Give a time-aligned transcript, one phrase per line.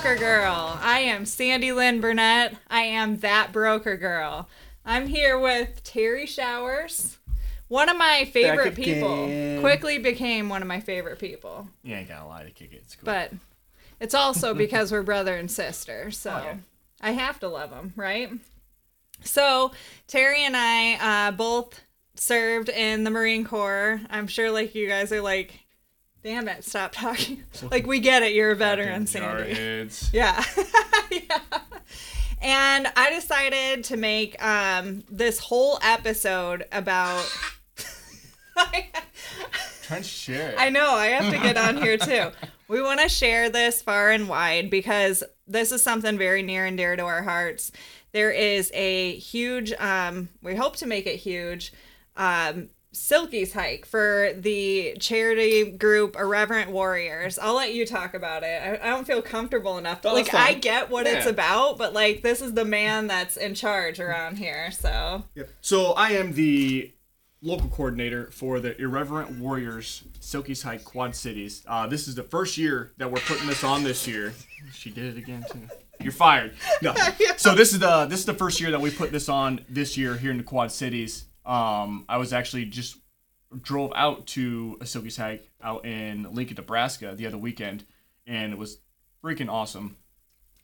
[0.00, 0.78] Broker Girl.
[0.80, 2.54] I am Sandy Lynn Burnett.
[2.70, 4.48] I am that Broker Girl.
[4.82, 7.18] I'm here with Terry Showers.
[7.68, 9.26] One of my favorite people.
[9.60, 11.68] Quickly became one of my favorite people.
[11.82, 12.76] You ain't gotta lie to kick it.
[12.76, 13.04] It's cool.
[13.04, 13.32] But
[14.00, 16.10] it's also because we're brother and sister.
[16.10, 16.54] So Oh, yeah.
[17.02, 18.30] I have to love them, right?
[19.22, 19.72] So
[20.06, 21.78] Terry and I uh, both
[22.14, 24.00] served in the Marine Corps.
[24.08, 25.60] I'm sure like you guys are like,
[26.22, 27.44] damn it, stop talking.
[27.70, 29.54] like we get it, you're a veteran, Sandy.
[29.54, 30.10] Jarheads.
[30.12, 30.42] Yeah.
[31.10, 31.60] yeah.
[32.42, 37.24] And I decided to make um, this whole episode about.
[39.82, 40.54] Trying to share.
[40.56, 42.30] I know, I have to get on here too.
[42.68, 46.76] We want to share this far and wide because this is something very near and
[46.76, 47.72] dear to our hearts.
[48.12, 51.72] There is a huge, um, we hope to make it huge,
[52.16, 57.38] um, Silkies hike for the charity group Irreverent Warriors.
[57.38, 58.60] I'll let you talk about it.
[58.60, 60.00] I, I don't feel comfortable enough.
[60.00, 60.34] To, like.
[60.34, 64.38] I get what it's about, but like, this is the man that's in charge around
[64.38, 64.70] here.
[64.72, 65.50] So, Yep.
[65.60, 66.92] So I am the
[67.42, 71.62] local coordinator for the Irreverent Warriors Silkies Hike Quad Cities.
[71.66, 74.34] Uh, this is the first year that we're putting this on this year.
[74.72, 75.60] She did it again too.
[76.00, 76.54] You're fired.
[76.82, 76.94] No.
[77.36, 79.96] So this is the this is the first year that we put this on this
[79.96, 81.24] year here in the Quad Cities.
[81.44, 82.96] Um, I was actually just
[83.62, 87.84] drove out to a Silkies Hike out in Lincoln, Nebraska the other weekend,
[88.26, 88.78] and it was
[89.22, 89.96] freaking awesome.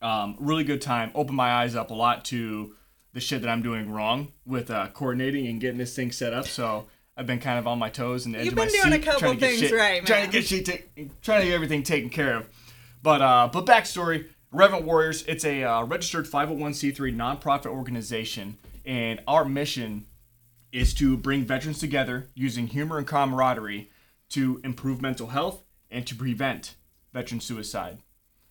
[0.02, 1.10] Um, really good time.
[1.14, 2.74] Opened my eyes up a lot to
[3.12, 6.46] the shit that I'm doing wrong with uh, coordinating and getting this thing set up.
[6.46, 8.74] So I've been kind of on my toes and the edge You've of my been
[8.74, 11.02] doing a seat, couple trying to get things shit- right, Trying to get shit, ta-
[11.22, 12.48] trying to get everything taken care of.
[13.02, 15.24] But uh, but backstory: Irreverent Warriors.
[15.26, 20.06] It's a uh, registered 501c3 nonprofit organization, and our mission
[20.76, 23.90] is to bring veterans together using humor and camaraderie
[24.28, 26.74] to improve mental health and to prevent
[27.14, 27.98] veteran suicide.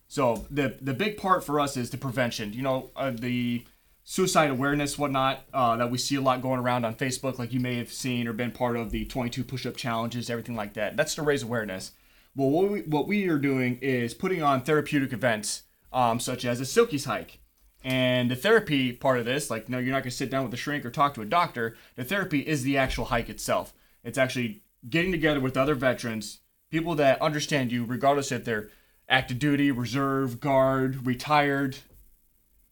[0.08, 2.52] So the the big part for us is the prevention.
[2.52, 3.64] You know, uh, the
[4.02, 7.60] suicide awareness, whatnot, uh, that we see a lot going around on Facebook, like you
[7.60, 10.96] may have seen or been part of the 22 push-up challenges, everything like that.
[10.96, 11.92] That's to raise awareness.
[12.34, 16.60] Well, what we, what we are doing is putting on therapeutic events, um, such as
[16.60, 17.38] a Silkies hike.
[17.86, 20.52] And the therapy part of this, like, no, you're not going to sit down with
[20.52, 21.76] a shrink or talk to a doctor.
[21.94, 23.72] The therapy is the actual hike itself.
[24.02, 28.70] It's actually getting together with other veterans, people that understand you, regardless if they're
[29.08, 31.76] active duty, reserve, guard, retired,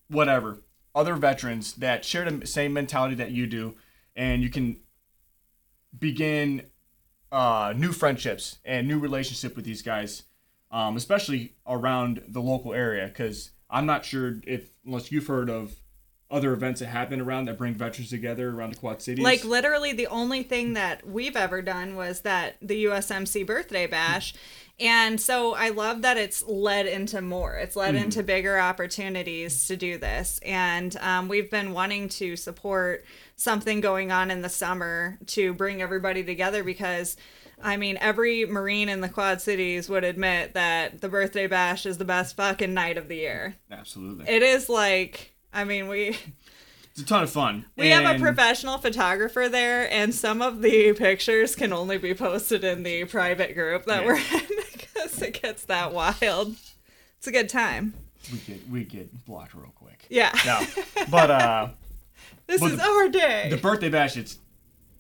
[0.09, 0.63] whatever.
[0.97, 3.77] Other veterans that share the same mentality that you do,
[4.17, 4.81] and you can
[5.97, 6.63] begin
[7.31, 10.25] uh, new friendships and new relationship with these guys,
[10.73, 13.07] um, especially around the local area.
[13.07, 15.75] Because I'm not sure if unless you've heard of
[16.31, 19.23] other events that happen around that bring veterans together around the Quad Cities.
[19.23, 24.35] Like literally the only thing that we've ever done was that the USMC birthday bash.
[24.81, 27.57] And so I love that it's led into more.
[27.57, 30.41] It's led into bigger opportunities to do this.
[30.45, 33.05] And um, we've been wanting to support
[33.37, 37.17] something going on in the summer to bring everybody together because
[37.63, 41.99] I mean, every Marine in the Quad Cities would admit that the birthday bash is
[41.99, 43.57] the best fucking night of the year.
[43.71, 46.17] absolutely, It is like, I mean, we.
[46.93, 47.65] it's a ton of fun.
[47.77, 52.65] We have a professional photographer there, and some of the pictures can only be posted
[52.65, 54.07] in the private group that Yeah.
[54.07, 56.57] we're in because it gets that wild.
[57.19, 57.95] It's a good time.
[58.33, 60.05] we get we get blocked real quick.
[60.11, 60.33] Yeah.
[60.45, 60.63] No,
[61.11, 61.69] but uh.
[62.47, 63.47] this but is the- our day.
[63.51, 64.37] the birthday bash it's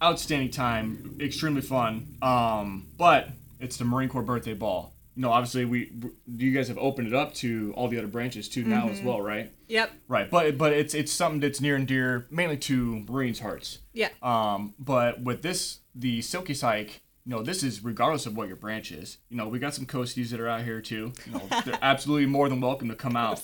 [0.04, 2.16] outstanding time extremely fun.
[2.22, 3.28] Um but
[3.60, 4.92] it's the marine corps birthday ball.
[5.16, 5.92] You know obviously we
[6.26, 8.94] you guys have opened it up to all the other branches too now Mm-hmm.
[8.94, 9.50] as well right?
[9.68, 9.90] Yep.
[10.08, 13.78] right but but it's it's something that's near and dear mainly to marines hearts.
[13.92, 14.10] Yeah.
[14.22, 18.56] um but with this the silky hike you know this is regardless of what your
[18.56, 19.18] branch is.
[19.30, 21.12] You know we got some coasties that are out here too.
[21.26, 23.40] You know they're absolutely more than welcome to come out.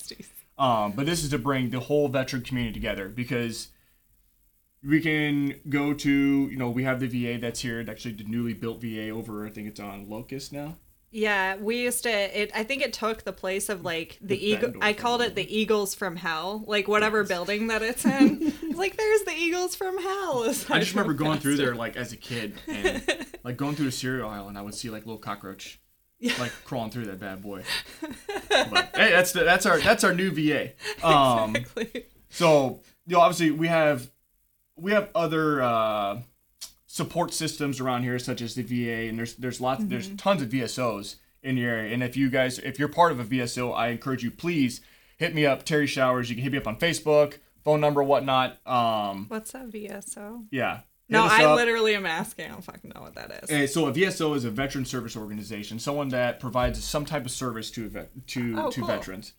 [0.59, 3.69] Um, but this is to bring the whole veteran community together because
[4.83, 8.55] we can go to, you know, we have the VA that's here, actually the newly
[8.55, 10.77] built VA over, I think it's on Locust now.
[11.13, 12.11] Yeah, we used to.
[12.11, 12.53] It.
[12.55, 14.73] I think it took the place of like the, The eagle.
[14.81, 16.63] I called it the Eagles from Hell.
[16.69, 18.53] Like whatever building that it's in.
[18.71, 20.45] It's like there's the Eagles from Hell.
[20.45, 23.03] I just remember going through there like as a kid and
[23.43, 25.81] like going through the cereal aisle and I would see like little cockroach
[26.39, 27.65] like crawling through that bad boy.
[28.49, 30.71] But hey, that's the, that's our that's our new VA.
[31.05, 32.07] Um, Exactly.
[32.29, 34.09] So, you know, obviously we have
[34.81, 36.21] we have other uh,
[36.87, 40.49] support systems around here, such as the VA, and there's there's lots there's tons of
[40.49, 41.93] VSOs in your area.
[41.95, 44.81] And if you guys if you're part of a VSO, I encourage you please
[45.17, 46.29] hit me up, Terry Showers.
[46.31, 48.59] You can hit me up on Facebook, phone number, whatnot.
[48.67, 50.47] Um, What's that VSO?
[50.51, 50.81] yeah.
[51.13, 51.57] No, I up.
[51.57, 52.45] literally am asking.
[52.45, 53.51] I don't fucking know what that is.
[53.51, 57.33] And so a VSO is a veteran service organization, someone that provides some type of
[57.33, 58.87] service to a vet, to Oh, to cool.
[58.87, 59.33] veterans.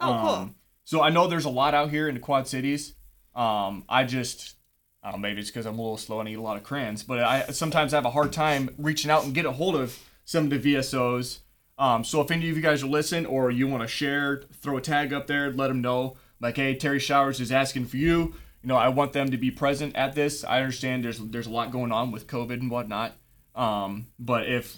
[0.00, 0.30] Oh, cool.
[0.30, 0.54] Um,
[0.84, 2.94] so I know there's a lot out here in the Quad Cities.
[3.34, 4.54] Um, I just,
[5.02, 7.20] I maybe it's because I'm a little slow and eat a lot of crayons, but
[7.20, 10.62] I sometimes have a hard time reaching out and get a hold of some of
[10.62, 11.38] the VSOs.
[11.78, 14.76] Um, so if any of you guys are listening or you want to share, throw
[14.76, 16.16] a tag up there, let them know.
[16.38, 18.34] Like, hey, Terry Showers is asking for you.
[18.62, 20.44] You know, I want them to be present at this.
[20.44, 23.14] I understand there's there's a lot going on with COVID and whatnot.
[23.54, 24.76] Um, but if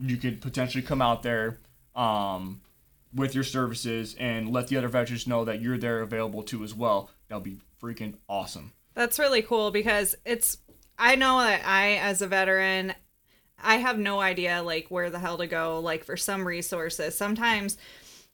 [0.00, 1.60] you could potentially come out there,
[1.94, 2.60] um,
[3.14, 6.74] with your services and let the other veterans know that you're there available too as
[6.74, 7.10] well.
[7.28, 8.72] That'll be freaking awesome.
[9.00, 10.58] That's really cool because it's
[10.98, 12.92] I know that I as a veteran
[13.58, 17.16] I have no idea like where the hell to go like for some resources.
[17.16, 17.78] Sometimes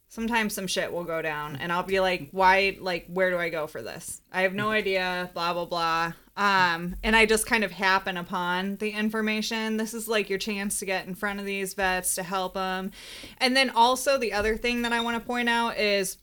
[0.09, 3.49] sometimes some shit will go down and I'll be like why like where do I
[3.49, 4.21] go for this?
[4.33, 6.13] I have no idea blah blah blah.
[6.37, 9.77] Um and I just kind of happen upon the information.
[9.77, 12.91] This is like your chance to get in front of these vets to help them.
[13.39, 16.19] And then also the other thing that I want to point out is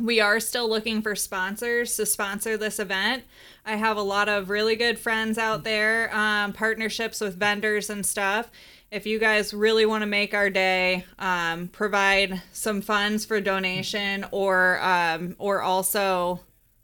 [0.00, 3.24] we are still looking for sponsors to sponsor this event.
[3.64, 8.04] I have a lot of really good friends out there, um, partnerships with vendors and
[8.04, 8.50] stuff.
[8.90, 14.26] If you guys really want to make our day, um, provide some funds for donation,
[14.32, 16.40] or um, or also,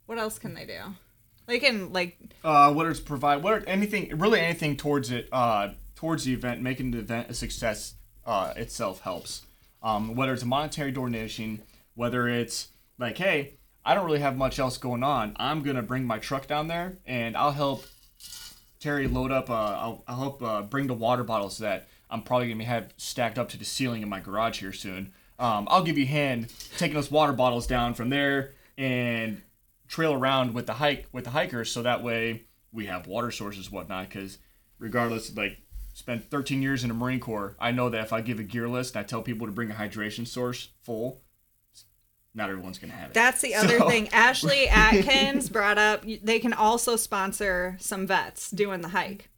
[0.06, 0.80] what else can they do?
[1.46, 5.70] They can like Uh, what is provide what are, anything really anything towards it uh
[5.96, 7.94] towards the event, making the event a success
[8.24, 9.42] uh itself helps.
[9.82, 11.62] Um, whether it's a monetary donation,
[11.94, 15.34] whether it's like, hey, I don't really have much else going on.
[15.36, 17.86] I'm gonna bring my truck down there and I'll help
[18.80, 19.48] Terry load up.
[19.50, 23.38] Uh, I'll, I'll help uh, bring the water bottles that I'm probably gonna have stacked
[23.38, 25.12] up to the ceiling in my garage here soon.
[25.38, 29.42] Um, I'll give you a hand taking those water bottles down from there and
[29.86, 33.70] trail around with the hike with the hikers, so that way we have water sources
[33.70, 34.08] whatnot.
[34.08, 34.38] Because
[34.78, 35.58] regardless, like
[35.94, 38.68] spent 13 years in the Marine Corps, I know that if I give a gear
[38.68, 41.22] list and I tell people to bring a hydration source full,
[42.38, 43.14] not everyone's gonna have it.
[43.14, 44.08] That's the other So- thing.
[44.08, 49.28] Ashley Atkins brought up they can also sponsor some vets doing the hike.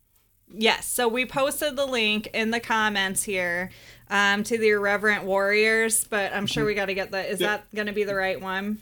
[0.53, 3.71] Yes, so we posted the link in the comments here
[4.09, 7.25] um, to the Irreverent Warriors, but I'm sure we got to get the.
[7.25, 7.49] Is Yep.
[7.71, 8.79] that going to be the right one?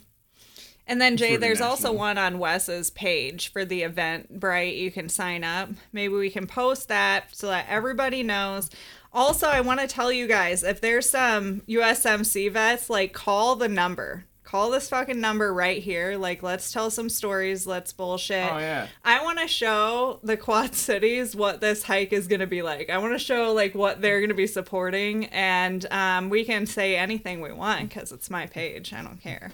[0.87, 4.39] And then Jay, there's also one on Wes's page for the event.
[4.39, 5.69] Bright, you can sign up.
[5.93, 8.71] Maybe we can post that so that everybody knows.
[9.13, 13.67] Also, I want to tell you guys if there's some USMC vets, like call the
[13.69, 14.25] number.
[14.43, 16.17] Call this fucking number right here.
[16.17, 17.67] Like, let's tell some stories.
[17.67, 18.51] Let's bullshit.
[18.51, 18.87] Oh, yeah.
[19.05, 22.89] I want to show the Quad Cities what this hike is going to be like.
[22.89, 26.65] I want to show like what they're going to be supporting, and um, we can
[26.65, 28.91] say anything we want because it's my page.
[28.91, 29.51] I don't care,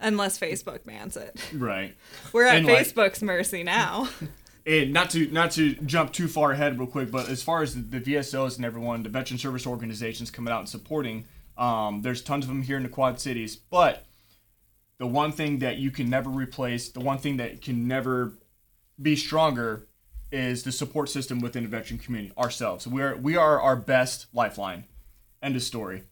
[0.00, 1.38] unless Facebook bans it.
[1.54, 1.94] right.
[2.32, 4.08] We're at And, like- Facebook's mercy now.
[4.66, 7.74] And not to not to jump too far ahead real quick, but as far as
[7.74, 11.24] the, the VSOs and everyone, the veteran service organizations coming out and supporting,
[11.56, 13.56] um, there's tons of them here in the Quad Cities.
[13.56, 14.06] But
[14.98, 18.34] the one thing that you can never replace, the one thing that can never
[19.00, 19.86] be stronger,
[20.30, 22.32] is the support system within the veteran community.
[22.36, 24.84] Ourselves, we are we are our best lifeline.
[25.42, 26.02] End of story.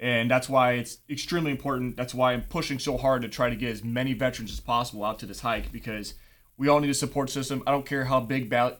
[0.00, 1.96] And that's why it's extremely important.
[1.96, 5.04] That's why I'm pushing so hard to try to get as many veterans as possible
[5.04, 6.14] out to this hike because
[6.62, 7.60] we all need a support system.
[7.66, 8.76] I don't care how big, ba-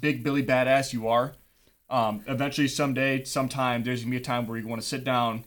[0.00, 1.34] big Billy badass you are.
[1.88, 5.44] Um, eventually, someday, sometime, there's gonna be a time where you want to sit down,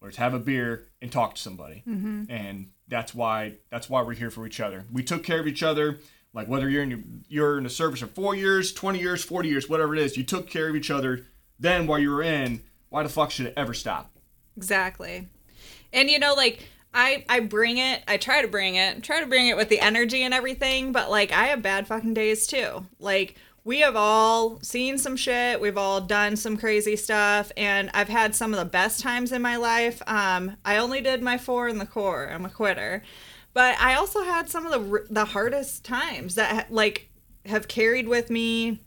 [0.00, 1.84] or to have a beer and talk to somebody.
[2.28, 4.84] And that's why that's why we're here for each other.
[4.92, 6.00] We took care of each other.
[6.34, 9.48] Like whether you're in your, you're in the service for four years, twenty years, forty
[9.48, 11.26] years, whatever it is, you took care of each other.
[11.60, 14.10] Then while you were in, why the fuck should it ever stop?
[14.56, 15.28] Exactly.
[15.92, 19.26] And you know, like I I bring it, I try to bring it, try to
[19.26, 22.86] bring it with the energy and everything, but like I have bad fucking days too.
[22.98, 28.08] Like we have all seen some shit, we've all done some crazy stuff, and I've
[28.08, 30.02] had some of the best times in my life.
[30.06, 32.28] Um, I only did my four in the core.
[32.28, 33.02] I'm a quitter,
[33.52, 37.10] but I also had some of the the hardest times that like
[37.46, 38.80] have carried with me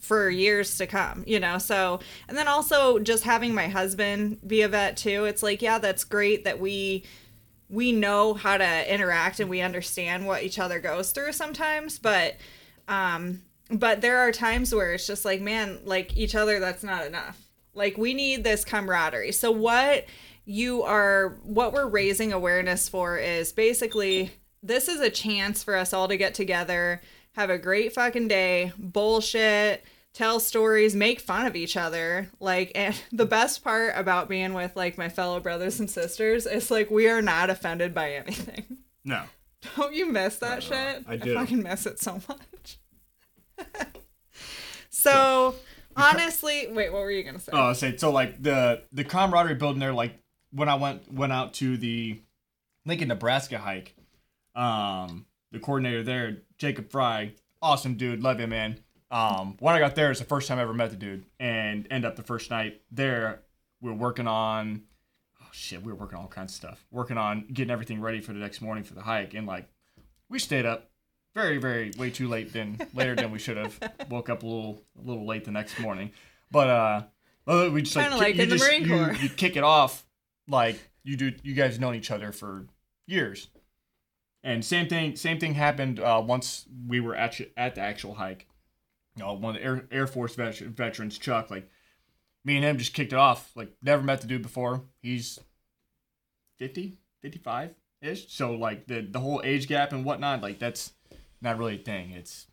[0.00, 1.58] for years to come, you know.
[1.58, 5.24] So, and then also just having my husband be a vet too.
[5.26, 7.04] It's like, yeah, that's great that we
[7.70, 12.36] we know how to interact and we understand what each other goes through sometimes, but
[12.88, 17.06] um but there are times where it's just like, man, like each other that's not
[17.06, 17.40] enough.
[17.72, 19.32] Like we need this camaraderie.
[19.32, 20.06] So what
[20.44, 25.92] you are what we're raising awareness for is basically this is a chance for us
[25.92, 27.00] all to get together,
[27.32, 32.28] have a great fucking day, bullshit, tell stories, make fun of each other.
[32.40, 36.70] Like and the best part about being with like my fellow brothers and sisters is
[36.70, 38.78] like we are not offended by anything.
[39.04, 39.24] No.
[39.76, 41.04] Don't you miss that shit?
[41.06, 41.36] I do.
[41.36, 42.78] I fucking miss it so much.
[44.90, 45.54] so,
[45.96, 47.52] honestly, wait, what were you gonna say?
[47.52, 49.92] Oh, say so like the the camaraderie building there.
[49.92, 50.18] Like
[50.50, 52.20] when I went went out to the
[52.86, 53.94] Lincoln, Nebraska hike.
[54.54, 58.78] Um, the coordinator there, Jacob Fry, awesome dude, love him, man.
[59.10, 61.86] Um, when I got there, it's the first time I ever met the dude, and
[61.90, 63.40] end up the first night there,
[63.80, 64.82] we were working on,
[65.42, 68.20] oh shit, we were working on all kinds of stuff, working on getting everything ready
[68.20, 69.68] for the next morning for the hike, and like,
[70.28, 70.90] we stayed up
[71.34, 73.78] very, very way too late than later than we should have.
[74.10, 76.12] Woke up a little, a little late the next morning,
[76.50, 77.02] but uh,
[77.46, 80.04] well, we just Kinda like, like you in the just, you, you kick it off
[80.46, 81.32] like you do.
[81.42, 82.66] You guys known each other for
[83.06, 83.48] years.
[84.42, 88.46] And same thing, same thing happened uh, once we were at at the actual hike.
[89.20, 91.68] You know, one of the Air, Air Force vet- veterans, Chuck, like
[92.42, 93.52] me and him just kicked it off.
[93.54, 94.84] Like never met the dude before.
[95.02, 95.38] He's
[96.58, 98.32] 50, 55 ish.
[98.32, 100.94] So like the the whole age gap and whatnot, like that's
[101.42, 102.12] not really a thing.
[102.12, 102.46] It's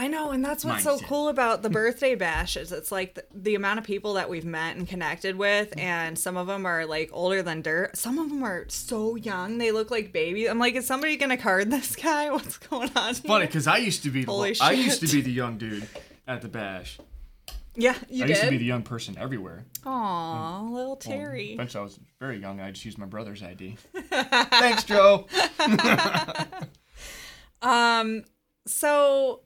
[0.00, 3.24] I know, and that's what's so cool about the birthday bash is It's like the,
[3.34, 6.86] the amount of people that we've met and connected with, and some of them are
[6.86, 7.96] like older than dirt.
[7.96, 10.48] Some of them are so young; they look like babies.
[10.48, 12.30] I'm like, is somebody gonna card this guy?
[12.38, 13.14] What's going on?
[13.14, 13.46] funny here?
[13.48, 15.88] because I used to be the Holy I used to be the young dude
[16.28, 16.98] at the bash.
[17.74, 19.64] Yeah, you I used to be the young person everywhere.
[19.84, 21.52] Aw, little Well, Terry.
[21.54, 22.60] eventually, I was very young.
[22.60, 23.76] I just used my brother's ID.
[24.10, 25.26] Thanks, Joe.
[27.60, 28.22] Um,
[28.68, 29.40] so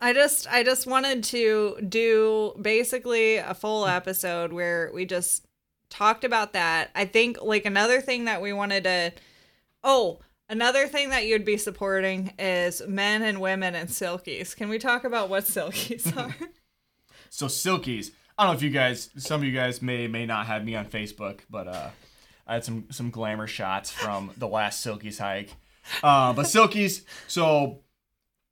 [0.00, 5.44] I just I just wanted to do basically a full episode where we just
[5.90, 6.90] talked about that.
[6.94, 9.12] I think like another thing that we wanted to
[9.84, 14.56] Oh, another thing that you'd be supporting is men and women and silkies.
[14.56, 16.34] Can we talk about what silkies are?
[17.30, 18.10] So Silkies.
[18.36, 20.74] I don't know if you guys, some of you guys may may not have me
[20.76, 21.90] on Facebook, but uh,
[22.46, 25.54] I had some some glamour shots from the last Silkies hike.
[26.02, 27.02] Uh, but Silkies.
[27.26, 27.80] So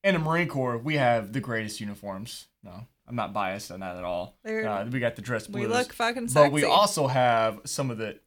[0.06, 2.46] in the Marine Corps, we have the greatest uniforms.
[2.62, 4.38] No, I'm not biased on that at all.
[4.46, 5.66] Uh, we got the dress blues.
[5.68, 6.44] we look fucking sexy.
[6.48, 8.18] But we also have some of the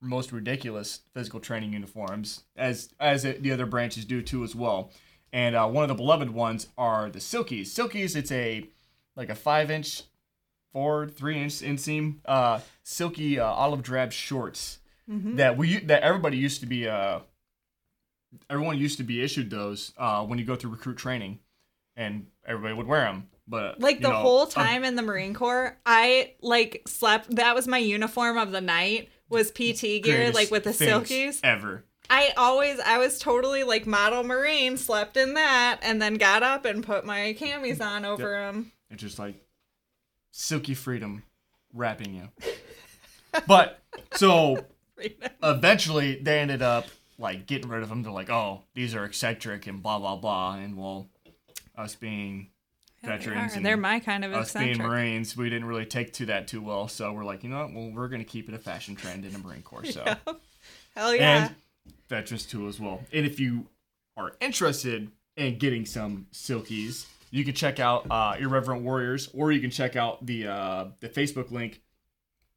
[0.00, 4.90] most ridiculous physical training uniforms, as as it, the other branches do too as well.
[5.32, 7.66] And uh, one of the beloved ones are the Silkies.
[7.68, 8.66] Silkies, it's a
[9.16, 10.02] like a five inch,
[10.72, 14.78] four three inch inseam, uh, silky uh, olive drab shorts
[15.10, 15.34] Mm-hmm.
[15.34, 17.18] that we that everybody used to be uh
[18.50, 21.38] everyone used to be issued those uh when you go through recruit training,
[21.96, 23.28] and everybody would wear them.
[23.48, 27.34] But like the know, whole time in the Marine Corps, I like slept.
[27.36, 29.08] That was my uniform of the night.
[29.28, 31.40] Was PT gear like with the silkies?
[31.42, 31.84] ever.
[32.10, 36.66] I always, I was totally like model Marine, slept in that, and then got up
[36.66, 38.72] and put my camis on over them.
[38.90, 39.36] It's just like
[40.30, 41.22] silky freedom
[41.72, 42.28] wrapping you.
[43.46, 43.80] but
[44.12, 44.66] so
[45.42, 46.86] eventually they ended up
[47.22, 48.02] like getting rid of them.
[48.02, 50.56] They're like, oh, these are eccentric and blah blah blah.
[50.56, 51.08] And well,
[51.76, 52.48] us being
[53.02, 54.78] veterans and They're my kind of us being.
[54.78, 56.88] Marines, we didn't really take to that too well.
[56.88, 57.72] So we're like, you know what?
[57.72, 59.86] Well, we're gonna keep it a fashion trend in the Marine Corps.
[59.86, 60.04] So
[60.96, 61.46] Hell yeah!
[61.46, 61.54] and
[62.08, 63.00] veterans too as well.
[63.12, 63.66] And if you
[64.16, 69.60] are interested in getting some silkies, you can check out uh, Irreverent Warriors, or you
[69.60, 71.80] can check out the uh, the Facebook link,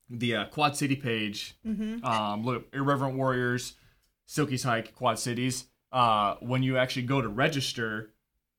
[0.10, 1.56] the uh, Quad City page.
[2.04, 3.76] Um, look, Irreverent Warriors,
[4.28, 5.66] Silkies Hike, Quad Cities.
[5.92, 8.12] Uh, when you actually go to register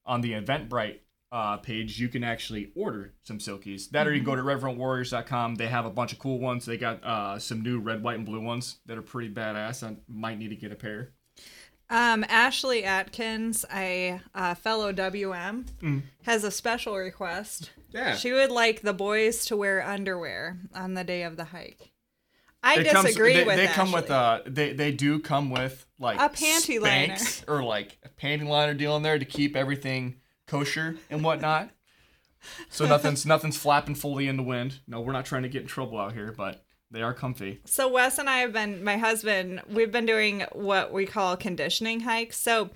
[0.05, 1.01] on the Eventbrite
[1.33, 3.91] uh, page, you can actually order some silkies.
[3.91, 5.57] That or you can go to irreverentwarriors.com.
[5.57, 6.65] They have a bunch of cool ones.
[6.65, 9.83] They got uh, some new red, white, and blue ones that are pretty badass.
[9.87, 11.13] I might need to get a pair.
[11.91, 16.03] Um, Ashley Atkins, a uh, fellow WM, Mm.
[16.25, 17.71] has a special request.
[17.91, 18.17] Yeah.
[18.17, 21.93] She would like the boys to wear underwear on the day of the hike.
[22.63, 24.15] I It comes- disagree they, with they come with a.
[24.15, 27.17] Uh, they they do come with like A panty liner.
[27.47, 31.71] Or like a panty liner deal in there to keep everything kosher and whatnot.
[32.71, 34.81] So nothing's nothing's flapping fully in the wind.
[34.87, 37.61] No, we're not trying to get in trouble out here, but they are comfy.
[37.65, 42.01] So Wes and I have been my husband, we've been doing what we call conditioning
[42.01, 42.39] hikes.
[42.39, 42.71] So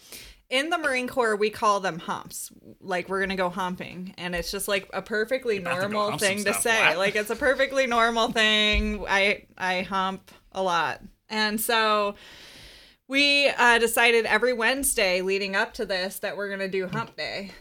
[0.50, 2.50] in the Marine Corps we call them humps.
[2.80, 4.14] Like we're gonna go humping.
[4.18, 6.96] And it's just like a perfectly to normal hump thing to say.
[6.96, 9.04] Like it's a perfectly normal thing.
[9.08, 11.00] I I hump a lot.
[11.28, 12.16] And so
[13.08, 17.52] we uh, decided every Wednesday leading up to this that we're gonna do hump day.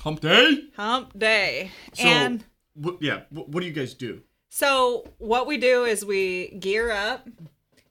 [0.00, 0.64] Hump day.
[0.76, 1.70] Hump day.
[1.94, 2.44] So and
[2.82, 4.22] wh- yeah, wh- what do you guys do?
[4.50, 7.26] so what we do is we gear up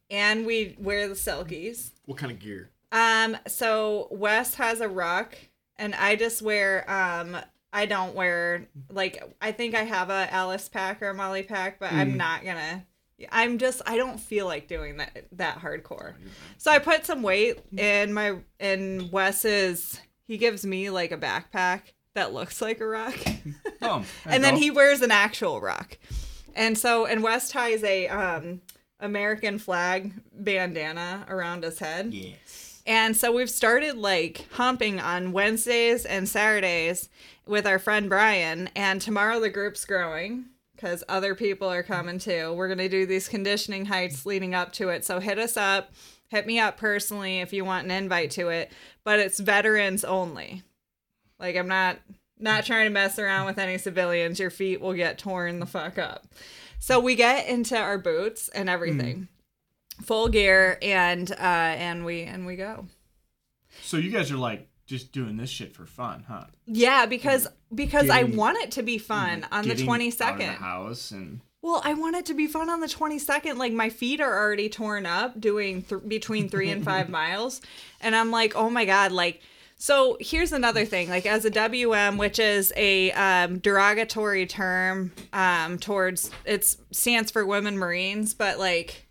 [0.09, 1.91] and we wear the silkies.
[2.05, 2.69] What kind of gear?
[2.93, 5.35] Um, so Wes has a ruck,
[5.77, 7.35] and I just wear um
[7.73, 11.79] I don't wear like I think I have a Alice pack or a MOLLE pack,
[11.79, 12.85] but I'm not gonna
[13.31, 16.13] I'm just I don't feel like doing that that hardcore.
[16.57, 21.81] So I put some weight in my in Wes's he gives me like a backpack
[22.13, 23.17] that looks like a ruck.
[23.85, 25.97] Oh, and then he wears an actual ruck.
[26.55, 28.61] And so and Wes ties a um
[28.99, 32.13] American flag bandana around his head.
[32.13, 32.72] Yes.
[32.85, 37.09] And so we've started like humping on Wednesdays and Saturdays
[37.45, 38.69] with our friend Brian.
[38.75, 42.53] And tomorrow the group's growing because other people are coming too.
[42.53, 45.05] We're going to do these conditioning hikes leading up to it.
[45.05, 45.93] So hit us up.
[46.27, 48.71] Hit me up personally if you want an invite to it.
[49.03, 50.63] But it's veterans only.
[51.39, 51.99] Like I'm not
[52.39, 54.39] not trying to mess around with any civilians.
[54.39, 56.27] Your feet will get torn the fuck up.
[56.79, 59.15] So we get into our boots and everything.
[59.15, 59.27] Mm.
[60.03, 62.87] Full gear and uh and we and we go.
[63.81, 66.45] So you guys are like just doing this shit for fun, huh?
[66.65, 70.45] Yeah, because because I want it to be fun on the 22nd out of the
[70.51, 73.57] house and Well, I want it to be fun on the 22nd.
[73.57, 77.61] Like my feet are already torn up doing th- between 3 and 5 miles.
[78.01, 79.41] And I'm like, "Oh my god, like
[79.77, 81.09] so here's another thing.
[81.09, 87.45] Like as a WM, which is a um, derogatory term um, towards it stands for
[87.45, 89.02] women Marines, but like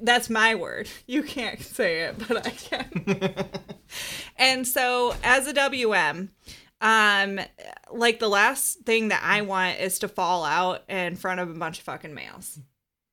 [0.00, 0.88] that's my word.
[1.06, 3.44] You can't say it, but I can.
[4.36, 6.30] and so as a WM,
[6.80, 7.40] um
[7.92, 11.54] like the last thing that I want is to fall out in front of a
[11.54, 12.58] bunch of fucking males.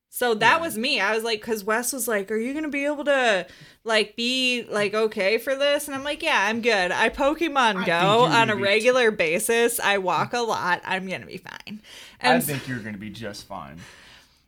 [0.10, 0.62] So that Yeah.
[0.62, 1.02] was me.
[1.02, 3.46] I was like, because Wes was like, "Are you gonna be able to,
[3.84, 6.92] like, be like okay for this?" And I'm like, "Yeah, I'm good.
[6.92, 9.78] I Pokemon I Go on a regular basis.
[9.80, 10.82] I walk a lot.
[10.86, 11.82] I'm gonna be fine."
[12.22, 13.78] I And think you're gonna be just fine.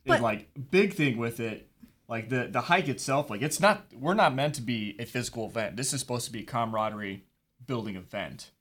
[0.06, 1.67] But- like big thing with it,
[2.10, 5.46] like the the hike itself, like it's not we're not meant to be a physical
[5.48, 5.76] event.
[5.76, 7.24] This is supposed to be a camaraderie
[7.66, 8.52] building event.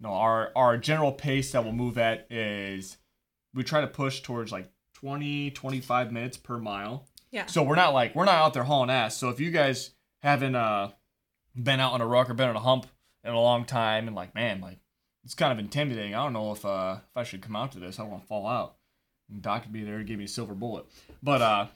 [0.00, 2.96] No, our our general pace that we'll move at is
[3.54, 7.06] we try to push towards like 20, 25 minutes per mile.
[7.30, 9.16] yeah, So we're not like we're not out there hauling ass.
[9.16, 9.90] So if you guys
[10.22, 10.90] haven't uh
[11.54, 12.86] been out on a ruck or been on a hump
[13.24, 14.78] in a long time and like man like
[15.24, 16.14] it's kind of intimidating.
[16.14, 17.98] I don't know if uh if I should come out to this.
[17.98, 18.76] I don't want to fall out.
[19.30, 20.86] And Doc would be there to give me a silver bullet.
[21.22, 21.66] But uh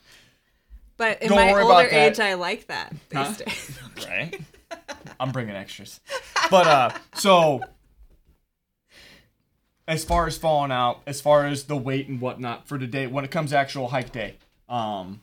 [0.97, 3.33] but in Don't my older age, I like that these Huh?
[3.33, 3.79] days.
[4.07, 4.41] right?
[5.19, 5.99] I'm bringing extras.
[6.49, 7.61] But uh so
[9.87, 13.23] as far as falling out, as far as the weight and whatnot for today, when
[13.23, 14.35] it comes to actual hike day,
[14.67, 15.21] um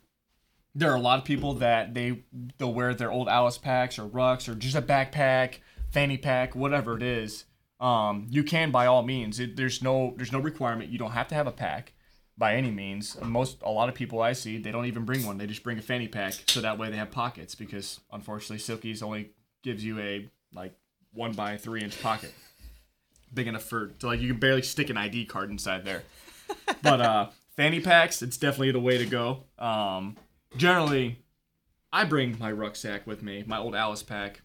[0.74, 2.22] there are a lot of people that they
[2.58, 5.56] they'll wear their old Alice packs or rucks or just a backpack,
[5.90, 7.44] fanny pack, whatever it is.
[7.78, 9.38] Um, you can by all means.
[9.40, 10.90] It, there's no there's no requirement.
[10.90, 11.92] You don't have to have a pack
[12.38, 13.16] by any means.
[13.22, 15.38] Most a lot of people I see they don't even bring one.
[15.38, 19.02] They just bring a fanny pack so that way they have pockets because unfortunately Silky's
[19.02, 19.30] only
[19.62, 20.74] gives you a like
[21.12, 22.32] one by three inch pocket,
[23.32, 26.02] big enough for to like you can barely stick an ID card inside there.
[26.82, 29.44] But uh, fanny packs, it's definitely the way to go.
[29.58, 30.16] Um,
[30.56, 31.18] generally,
[31.92, 34.40] I bring my rucksack with me, my old Alice pack,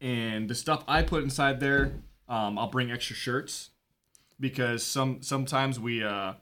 [0.00, 1.92] and the stuff I put inside there.
[2.28, 3.70] Um, I'll bring extra shirts
[4.38, 6.34] because some sometimes we uh,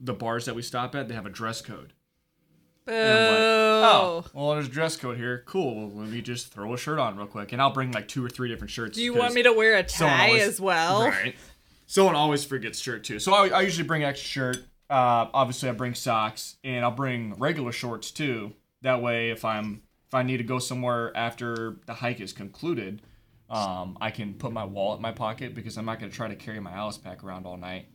[0.00, 1.92] the bars that we stop at they have a dress code.
[2.86, 2.92] Boo.
[2.92, 5.44] Like, oh, well, there's a dress code here.
[5.46, 5.88] Cool.
[5.88, 8.24] Well, let me just throw a shirt on real quick, and I'll bring like two
[8.24, 8.96] or three different shirts.
[8.96, 11.06] Do you want me to wear a tie always- as well?
[11.06, 11.36] Right.
[11.86, 13.18] Someone always forgets shirt too.
[13.18, 14.56] So I, I usually bring extra shirt.
[14.88, 18.52] Uh, obviously, I bring socks, and I'll bring regular shorts too.
[18.82, 23.02] That way, if I'm if I need to go somewhere after the hike is concluded,
[23.48, 26.28] um, I can put my wallet in my pocket because I'm not going to try
[26.28, 27.86] to carry my Alice pack around all night.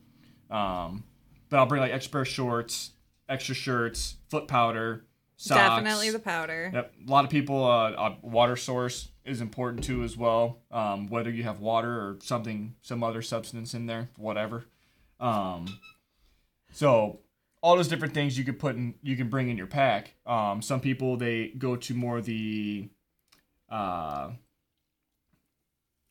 [0.51, 1.03] Um,
[1.55, 2.91] but I'll bring like extra pair of shorts,
[3.29, 5.05] extra shirts, foot powder,
[5.37, 5.57] socks.
[5.57, 6.69] Definitely the powder.
[6.73, 6.93] Yep.
[7.07, 10.59] A lot of people, uh, a water source is important too as well.
[10.69, 14.65] Um, whether you have water or something, some other substance in there, whatever.
[15.21, 15.79] Um,
[16.73, 17.21] so
[17.63, 20.13] all those different things you could put in, you can bring in your pack.
[20.25, 22.89] Um, some people they go to more the,
[23.71, 23.75] uh,
[24.27, 24.37] I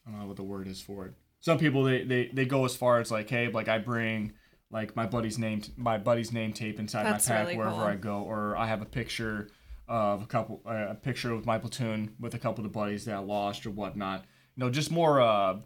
[0.07, 1.13] don't know what the word is for it.
[1.41, 4.33] Some people they, they, they go as far as like, hey, like I bring
[4.75, 7.85] like my buddy's name my buddy's name tape inside That's my pack really wherever cool.
[7.85, 9.49] I go, or I have a picture
[9.87, 13.05] of a couple uh, a picture of my platoon with a couple of the buddies
[13.05, 14.25] that I lost or whatnot.
[14.57, 15.59] You know, just more uh,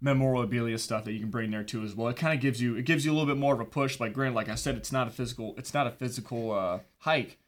[0.00, 2.08] memorabilia stuff that you can bring there too as well.
[2.08, 4.00] It kind of gives you it gives you a little bit more of a push.
[4.00, 7.38] Like granted, like I said, it's not a physical it's not a physical uh, hike,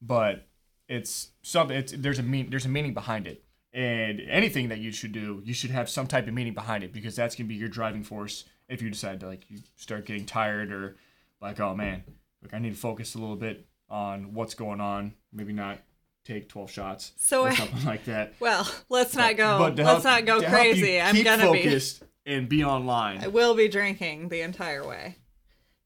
[0.00, 0.46] but
[0.88, 1.76] it's something.
[1.76, 3.44] It's there's a mean there's a meaning behind it.
[3.74, 6.92] And anything that you should do, you should have some type of meaning behind it
[6.92, 10.26] because that's gonna be your driving force if you decide to like you start getting
[10.26, 10.96] tired or
[11.40, 12.04] like oh man,
[12.42, 15.14] like I need to focus a little bit on what's going on.
[15.32, 15.78] Maybe not
[16.24, 18.34] take 12 shots So or I- something like that.
[18.40, 19.58] Well, let's not go.
[19.58, 21.00] But let's help- not go to help you crazy.
[21.00, 21.64] I'm gonna be.
[21.64, 23.22] focused and be online.
[23.24, 25.16] I will be drinking the entire way.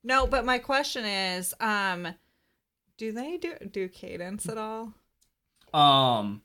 [0.05, 2.07] No, but my question is, um,
[2.99, 4.93] do they do do cadence at all?
[5.75, 6.43] Um,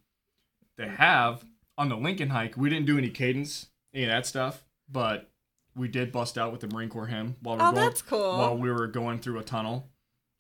[0.77, 1.45] they have
[1.77, 2.57] on the Lincoln hike.
[2.57, 5.29] We didn't do any cadence, any of that stuff, but
[5.75, 7.85] we did bust out with the Marine Corps hymn while we oh, were Oh, going,
[7.87, 8.37] that's cool.
[8.37, 9.89] while we were going through a tunnel.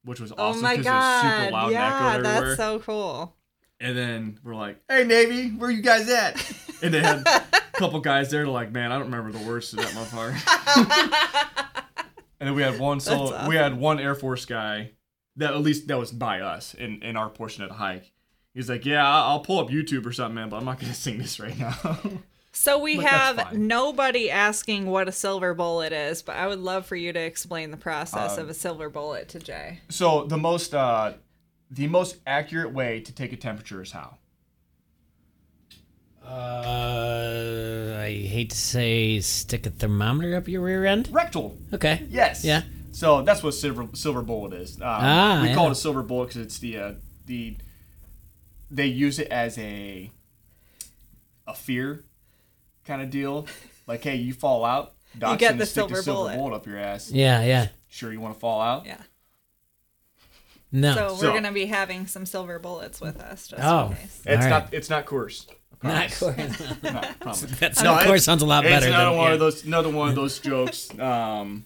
[0.03, 1.51] which was Oh awesome my because it was super god.
[1.51, 2.45] loud and Yeah, echoed everywhere.
[2.47, 3.35] that's so cool.
[3.79, 6.35] And then we're like, "Hey Navy, where you guys at?"
[6.83, 8.47] And they had a couple guys there.
[8.47, 10.33] Like, man, I don't remember the words of that motherfucker.
[12.39, 13.31] and then we had one solo.
[13.31, 14.91] That's We had one Air Force guy
[15.35, 18.11] that at least that was by us in in our portion of the hike.
[18.53, 21.17] He's like, "Yeah, I'll pull up YouTube or something, man, but I'm not gonna sing
[21.19, 21.99] this right now."
[22.53, 26.85] So we But have nobody asking what a silver bullet is, but I would love
[26.85, 29.79] for you to explain the process Um, of a silver bullet to Jay.
[29.89, 31.13] so the most uh,
[31.69, 34.17] the most accurate way to take a temperature is how?
[36.25, 41.09] Uh, I hate to say, stick a thermometer up your rear end.
[41.11, 41.57] Rectal.
[41.73, 42.05] Okay.
[42.09, 42.43] Yes.
[42.43, 42.61] Yeah.
[42.91, 44.75] So that's what silver silver bullet is.
[44.75, 46.93] Um, Ah, we call it a silver bullet because it's the uh,
[47.25, 47.57] the
[48.69, 50.11] they use it as a
[51.47, 52.03] a fear
[52.85, 53.47] kind of deal.
[53.87, 56.37] Like, hey, you fall out, Doc's get gonna the stick silver a silver bullet.
[56.37, 57.11] bullet up your ass.
[57.11, 57.67] Yeah, yeah.
[57.89, 58.85] Sure, you want to fall out?
[58.85, 59.01] Yeah.
[60.71, 60.93] No.
[60.95, 63.87] So, So- we're gonna be having some silver bullets with us just Oh.
[63.89, 64.21] in case.
[64.25, 64.49] It's All right.
[64.49, 64.73] not.
[64.73, 65.47] It's not course.
[65.83, 66.19] I not promise.
[66.19, 66.77] course.
[66.83, 67.41] No, promise.
[67.59, 68.87] That's No, of it's- course sounds a lot It's better.
[68.87, 69.33] another than, one yeah.
[69.33, 69.65] of those.
[69.65, 70.89] Another one of those jokes.
[70.97, 71.65] Um,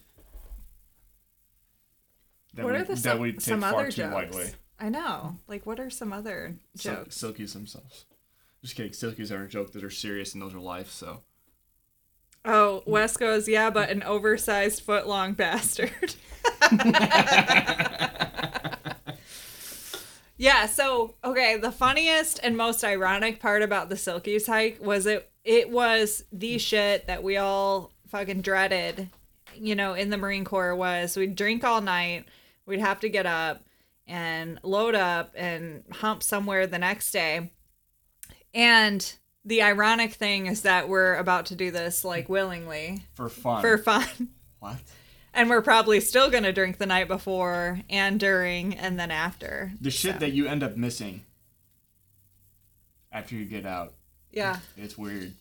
[2.54, 4.14] that What we, are the that some, we take some far other too jokes?
[4.14, 4.46] lightly.
[4.80, 5.38] I know.
[5.48, 7.18] Like, what are some other Sil- jokes?
[7.22, 8.06] Silkies themselves.
[8.66, 8.94] Just kidding.
[8.94, 10.90] Silkies are a joke that are serious and those are life.
[10.90, 11.22] So
[12.44, 16.16] Oh, Wes goes, yeah, but an oversized foot long bastard.
[20.36, 25.30] yeah, so okay, the funniest and most ironic part about the Silkies hike was it
[25.44, 29.12] it was the shit that we all fucking dreaded,
[29.54, 32.26] you know, in the Marine Corps was we'd drink all night,
[32.66, 33.64] we'd have to get up
[34.08, 37.52] and load up and hump somewhere the next day.
[38.56, 39.14] And
[39.44, 43.62] the ironic thing is that we're about to do this like willingly for fun.
[43.62, 44.08] for fun.
[44.60, 44.78] what?
[45.34, 49.74] And we're probably still going to drink the night before and during and then after.
[49.82, 51.22] The shit So, that you end up missing
[53.12, 53.94] after you get out.
[54.32, 54.60] Yeah.
[54.78, 55.34] It's weird.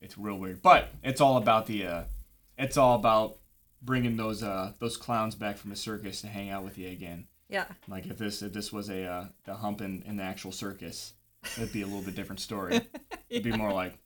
[0.00, 0.62] It's real weird.
[0.62, 1.86] But it's all about the.
[1.86, 2.02] uh
[2.56, 3.36] It's all about
[3.82, 7.26] bringing those uh those clowns back from the circus to hang out with you again.
[7.48, 7.66] Yeah.
[7.88, 11.12] Like if this if this was a uh, the hump in, in the actual circus,
[11.56, 12.80] it'd be a little bit different story.
[13.28, 13.96] It'd be more like,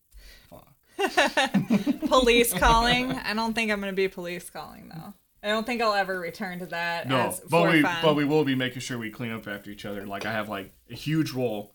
[0.51, 0.69] fuck.
[2.09, 3.13] Police calling.
[3.13, 5.15] I don't think I'm going to be police calling though.
[5.43, 7.97] I don't think I'll ever return to that No, but we fun.
[8.03, 10.07] but we will be making sure we clean up after each other.
[10.07, 11.75] Like I have like a huge roll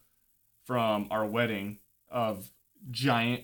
[0.65, 2.51] from our wedding of
[2.91, 3.43] giant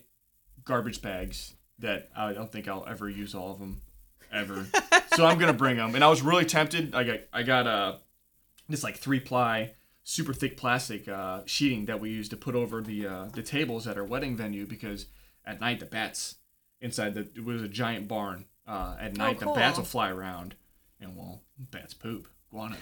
[0.63, 3.81] garbage bags that I don't think I'll ever use all of them
[4.31, 4.65] ever.
[5.15, 5.93] so I'm gonna bring them.
[5.95, 6.95] And I was really tempted.
[6.95, 7.95] I got I got uh
[8.69, 9.73] this like three ply
[10.05, 13.87] super thick plastic uh, sheeting that we used to put over the uh, the tables
[13.87, 15.07] at our wedding venue because
[15.45, 16.35] at night the bats
[16.79, 18.45] inside the it was a giant barn.
[18.67, 19.53] Uh, at night cool.
[19.53, 20.55] the bats will fly around
[20.99, 21.41] and well
[21.71, 22.77] bats poop guano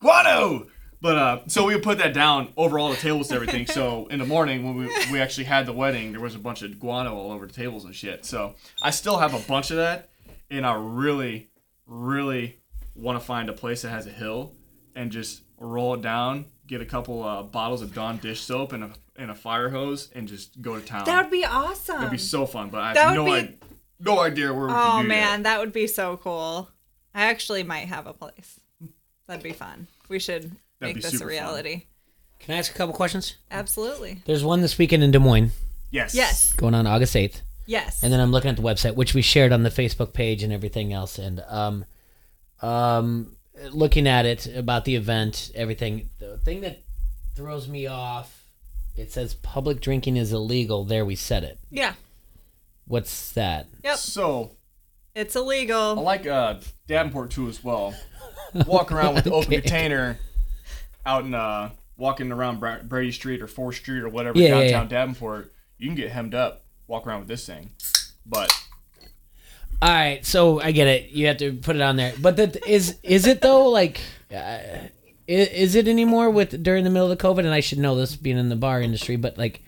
[0.00, 0.66] guano.
[1.00, 3.66] But uh, so we would put that down over all the tables and everything.
[3.66, 6.62] So in the morning when we we actually had the wedding, there was a bunch
[6.62, 8.24] of guano all over the tables and shit.
[8.24, 10.10] So I still have a bunch of that,
[10.50, 11.50] and I really,
[11.86, 12.60] really
[12.94, 14.54] want to find a place that has a hill
[14.94, 18.84] and just roll it down, get a couple uh, bottles of Dawn dish soap and
[18.84, 21.04] a and a fire hose, and just go to town.
[21.04, 21.96] that would be awesome.
[21.96, 22.68] That'd be so fun.
[22.70, 23.54] But I That have no be- idea,
[24.00, 25.50] no idea where oh could man, that.
[25.56, 26.68] that would be so cool.
[27.14, 28.58] I actually might have a place.
[29.28, 29.86] That'd be fun.
[30.08, 30.42] We should
[30.80, 31.28] That'd make this a super fun.
[31.30, 31.84] reality.
[32.40, 33.36] Can I ask a couple questions?
[33.50, 34.20] Absolutely.
[34.26, 35.52] There's one this weekend in Des Moines,
[35.90, 36.14] Yes.
[36.14, 36.52] Yes.
[36.54, 37.40] going on August 8th.
[37.66, 38.02] Yes.
[38.02, 40.52] And then I'm looking at the website, which we shared on the Facebook page and
[40.52, 41.18] everything else.
[41.18, 41.84] And um,
[42.60, 43.36] um,
[43.70, 46.08] looking at it about the event, everything.
[46.18, 46.82] The thing that
[47.36, 48.44] throws me off,
[48.96, 50.84] it says public drinking is illegal.
[50.84, 51.58] There, we said it.
[51.70, 51.94] yeah.
[52.86, 53.66] What's that?
[53.82, 53.96] Yep.
[53.96, 54.50] So
[55.14, 55.98] It's illegal.
[55.98, 57.94] I like uh, Davenport too as well.
[58.66, 59.60] Walk around with the open Okay.
[59.62, 60.18] container
[61.06, 64.88] out in uh, walking around Brady Street or Fourth Street or whatever Yeah, yeah, downtown
[64.88, 65.50] Davenport.
[65.78, 66.60] You can get hemmed up.
[66.86, 67.70] Walk around with this thing,
[68.26, 68.52] but
[69.82, 71.10] All right, so I get it.
[71.10, 73.68] You have to put it on there, but that is is it though?
[73.68, 74.00] Like,
[74.32, 74.90] uh, i-
[75.28, 77.40] is it anymore with during the middle of the COVID?
[77.40, 79.62] And I should know this being in the bar industry, but like,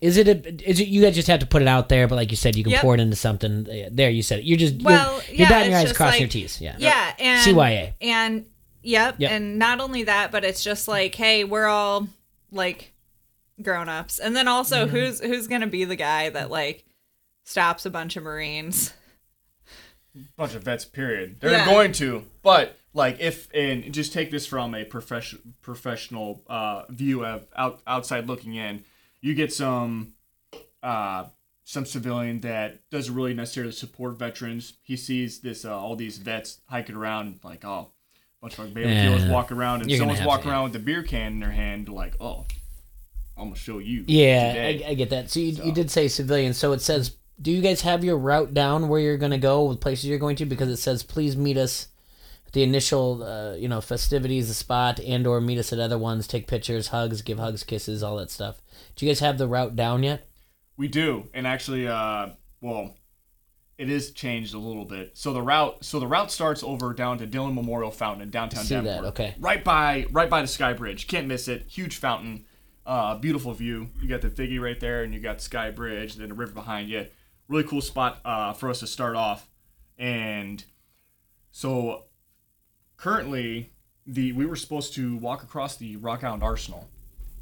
[0.00, 2.08] is it a, is it you guys just have to put it out there?
[2.08, 2.80] But like you said, you can Yep.
[2.82, 3.68] pour it into something.
[3.92, 4.44] There, you said it.
[4.44, 6.60] You're just Well, you're, yeah, you're dotting your eyes, crossing your T's.
[6.60, 7.92] Yeah, Yeah, and CYA.
[8.00, 8.46] and
[8.82, 9.30] yep, Yep.
[9.30, 12.08] and not only that, but it's just like, hey, we're all
[12.50, 12.92] like
[13.62, 14.96] grown ups, and then also Mm-hmm.
[14.96, 16.84] who's who's gonna be the guy that like
[17.44, 18.92] stops a bunch of Marines?
[20.36, 20.84] Bunch of vets.
[20.84, 21.36] Period.
[21.40, 21.64] They're Yeah.
[21.66, 27.24] going to, but like if and just take this from a profession professional uh, view
[27.24, 28.84] of out, outside looking in,
[29.20, 30.14] you get some
[30.82, 31.24] uh,
[31.64, 34.74] some civilian that doesn't really necessarily support veterans.
[34.82, 37.92] He sees this uh, all these vets hiking around like oh
[38.40, 39.30] bunch of our Bailey Fields Yeah.
[39.30, 42.14] walk around, and You're someone's walking around with a beer can in their hand, like,
[42.20, 42.44] oh,
[43.38, 44.04] I'm gonna show you.
[44.08, 44.84] Yeah, today.
[44.84, 45.30] I, I get that.
[45.30, 46.52] So you, you did say civilian.
[46.52, 49.64] So it says, do you guys have your route down where you're going to go,
[49.64, 50.46] with places you're going to?
[50.46, 51.88] Because it says, please meet us
[52.46, 55.98] at the initial, uh, you know, festivities, the spot, and or meet us at other
[55.98, 58.62] ones, take pictures, hugs, give hugs, kisses, all that stuff.
[58.94, 60.28] Do you guys have the route down yet?
[60.76, 62.94] We do, and actually, uh, well,
[63.76, 65.16] it is changed a little bit.
[65.18, 68.64] So the route, so the route starts over down to Dillon Memorial Fountain in downtown
[68.64, 69.34] See that, okay.
[69.40, 71.08] Right by, right by the Sky Bridge.
[71.08, 71.66] Can't miss it.
[71.68, 72.46] Huge fountain,
[72.86, 73.90] uh, beautiful view.
[74.00, 76.52] You got the Figge right there, and you got the Sky Bridge, then the river
[76.52, 77.06] behind you.
[77.52, 79.46] Really cool spot uh, for us to start off,
[79.98, 80.64] and
[81.50, 82.04] so
[82.96, 83.74] currently
[84.06, 86.88] the we were supposed to walk across the Rock Island Arsenal.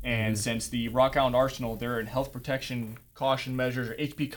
[0.02, 0.40] And Mm-hmm.
[0.40, 4.32] since the Rock Island Arsenal, they're in health protection caution measures or HP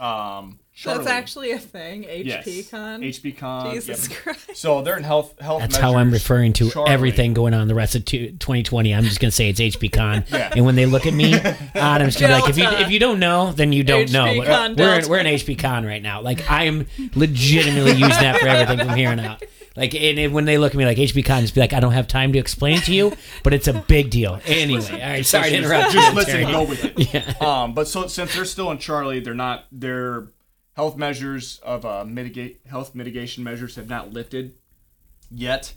[0.00, 0.42] Con.
[0.42, 2.04] Um, That's actually a thing.
[2.04, 3.00] yes, HP con.
[3.02, 3.74] HP Con.
[3.74, 4.18] Jesus yep.
[4.18, 4.56] Christ.
[4.56, 5.60] So they're in health health.
[5.60, 6.90] That's how I'm referring to Charlie.
[6.90, 8.94] everything going on the rest of 2020.
[8.94, 10.28] I'm just going to say it's HPCon.
[10.40, 10.52] Yeah.
[10.54, 11.34] And when they look at me,
[11.74, 14.10] I'm just going to be like, if you, if you don't know, then you don't
[14.12, 14.42] know.
[14.44, 16.22] But we're, in, we're in HPCon right now.
[16.22, 19.42] Like, I am legitimately using that for everything from here on out.
[19.80, 21.92] Like, and it- when they look at me like HPCon, just be like, I don't
[21.92, 23.12] have time to explain to you,
[23.42, 24.38] but it's a big deal.
[24.46, 25.92] Anyway, all right, sorry to interrupt.
[25.92, 26.94] Just listen go with it.
[27.14, 27.34] Yeah.
[27.40, 30.28] Um, but so since they're still in Charlie, they're not their
[30.76, 34.54] health measures of uh, mitigate health mitigation measures have not lifted
[35.30, 35.74] yet.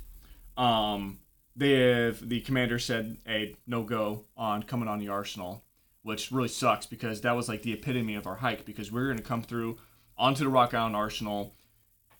[0.58, 1.20] Um,
[1.56, 5.64] they have the commander said a no go on coming on the arsenal,
[6.02, 9.06] which really sucks because that was like the epitome of our hike because we are
[9.06, 9.78] going to come through
[10.18, 11.56] onto the Rock Island Arsenal.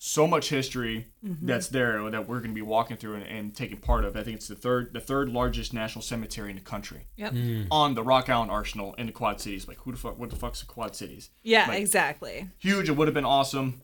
[0.06, 3.78] So much history that's there that we're going to be walking through and, and taking
[3.78, 4.18] part of.
[4.18, 7.32] I think it's the third the third largest national cemetery in the country Yep.
[7.70, 9.66] on the Rock Island Arsenal in the Quad Cities.
[9.66, 10.18] Like, who the fuck?
[10.18, 11.30] What the fuck's the Quad Cities?
[11.42, 12.50] Yeah, Like- exactly.
[12.58, 12.90] Huge.
[12.90, 13.80] It would have been awesome.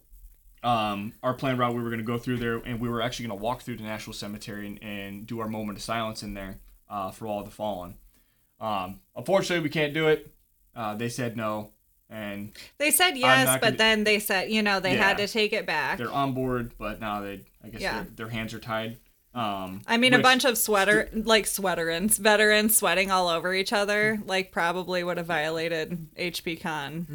[0.62, 3.28] Um, our planned route, we were going to go through there, and we were actually
[3.28, 6.34] going to walk through the National Cemetery and, and do our moment of silence in
[6.34, 6.58] there
[6.90, 7.94] uh, for all the fallen.
[8.60, 10.30] Um, unfortunately, we can't do it.
[10.76, 11.70] Uh, they said no,
[12.10, 15.52] and They said yes, but gonna- then they said, you know, they had to take
[15.52, 15.98] it back.
[15.98, 17.94] they're on board, but now they, I guess, Yeah.
[18.02, 18.98] their, their hands are tied.
[19.32, 24.18] Um, I mean, a bunch of sweater, like sweaterins, veterans sweating all over each other,
[24.26, 27.06] like probably would have violated HP Con.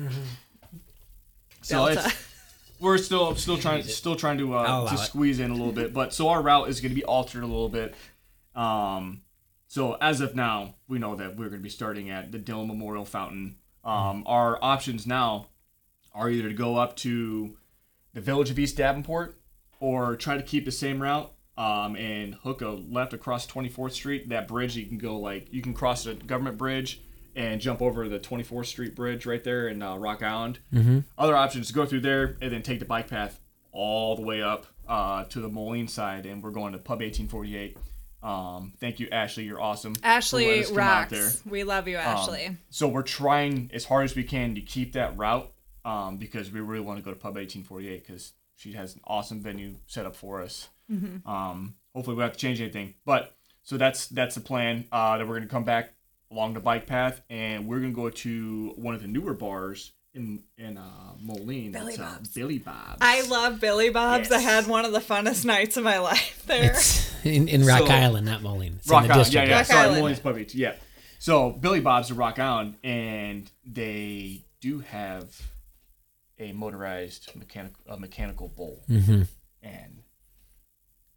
[1.61, 2.15] So it's
[2.79, 4.97] we're still still trying still trying to uh, allow to it.
[4.99, 7.47] squeeze in a little bit, but so our route is going to be altered a
[7.47, 7.93] little bit.
[8.55, 9.21] Um,
[9.67, 12.67] so as of now, we know that we're going to be starting at the Dillon
[12.67, 13.57] Memorial Fountain.
[13.85, 15.47] Um, our options now
[16.13, 17.57] are either to go up to
[18.13, 19.37] the village of East Davenport
[19.79, 24.29] or try to keep the same route um, and hook a left across 24th Street.
[24.29, 27.01] That bridge you can go like you can cross the government bridge
[27.35, 30.59] and jump over the 24th Street bridge right there in uh, Rock Island.
[30.73, 30.99] Mm-hmm.
[31.17, 33.39] Other options go through there and then take the bike path
[33.71, 37.77] all the way up uh, to the Moline side, and we're going to Pub 1848.
[38.25, 39.43] Um, thank you, Ashley.
[39.43, 39.93] You're awesome.
[40.03, 41.41] Ashley us come out rocks.
[41.45, 42.57] We love you, Um, Ashley.
[42.69, 45.51] so we're trying as hard as we can to keep that route
[45.85, 49.41] um, because we really want to go to Pub 1848 because she has an awesome
[49.41, 50.69] venue set up for us.
[51.25, 54.85] Um, hopefully we don't have to change anything, but so that's that's the plan.
[54.91, 55.93] Uh, that we're gonna come back
[56.31, 60.41] along the bike path and we're gonna go to one of the newer bars in
[60.57, 61.71] in uh, Moline.
[61.71, 62.29] Billy It's, uh, Bob's.
[62.29, 62.97] Billy Bob's.
[63.01, 64.31] I love Billy Bob's.
[64.31, 66.71] I had one of the funnest nights of my life there.
[66.71, 68.75] It's in, in Rock So- Island, not Moline.
[68.79, 69.47] It's Rock in the Island, district.
[69.47, 69.57] yeah, yeah.
[69.57, 69.99] Rock Sorry, Island.
[69.99, 70.75] Moline's Pub 18, yeah.
[71.19, 75.41] So Billy Bob's at Rock Island, and they do have
[76.39, 79.23] a motorized mechanical a mechanical bull, Mm-hmm.
[79.63, 80.01] and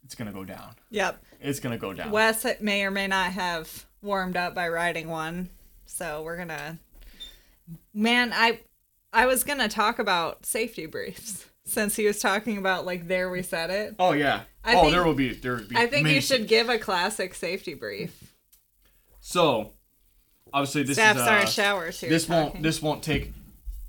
[0.04, 0.74] it's gonna go down.
[0.90, 1.22] yep.
[1.40, 2.10] It's gonna go down.
[2.10, 5.50] Wes may or may not have warmed up by riding one,
[5.86, 6.78] so we're gonna.
[7.92, 8.60] Man, I,
[9.12, 13.42] I was gonna talk about safety briefs since he was talking about like there we
[13.42, 13.94] said it.
[13.98, 14.42] Oh yeah.
[14.64, 15.76] I oh, think- there will be there will be.
[15.76, 18.34] I think many- you should give a classic safety brief.
[19.20, 19.72] So,
[20.52, 22.10] obviously this Staff is uh, Sergeant Showers here.
[22.10, 22.52] this talking.
[22.52, 23.32] won't this won't take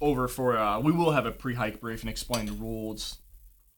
[0.02, 3.18] over for uh we will have a pre-hike brief and explain the rules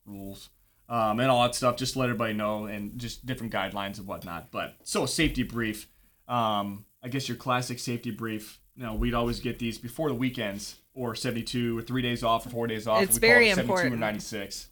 [0.05, 0.49] rules
[0.87, 4.07] um and all that stuff just to let everybody know and just different guidelines and
[4.07, 5.87] whatnot but so a safety brief
[6.27, 10.15] um i guess your classic safety brief you know we'd always get these before the
[10.15, 13.49] weekends or 72 or three days off or four days off It's we call very
[13.49, 14.67] it 72 or 96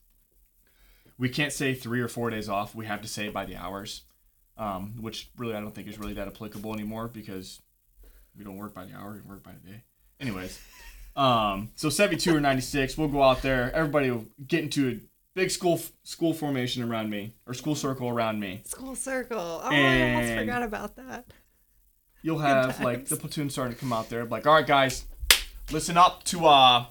[1.17, 4.03] we can't say three or four days off we have to say by the hours
[4.59, 7.61] um, which really I don't think is really that applicable anymore because
[8.37, 9.83] we don't work by the hour, we work by the day.
[10.19, 10.59] Anyways,
[11.15, 13.73] um, so 72 or 96, we'll go out there.
[13.73, 14.99] Everybody will get into a
[15.33, 18.61] big school school formation around me or school circle around me.
[18.65, 19.61] School circle.
[19.63, 21.25] Oh, I almost forgot about that.
[22.21, 25.05] You'll have like the platoon starting to come out there, like, all right, guys,
[25.71, 26.85] listen up to uh,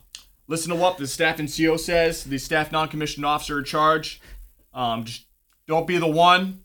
[0.47, 2.25] listen to what the staff and NCO says.
[2.25, 4.21] The staff non-commissioned officer in charge.
[4.73, 5.27] Um, just
[5.67, 6.65] Don't be the one.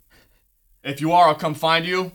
[0.84, 2.12] If you are, I'll come find you.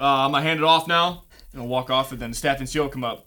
[0.00, 1.24] Uh, I'm gonna hand it off now.
[1.52, 3.26] And I'll walk off, and then the staff and CO come up.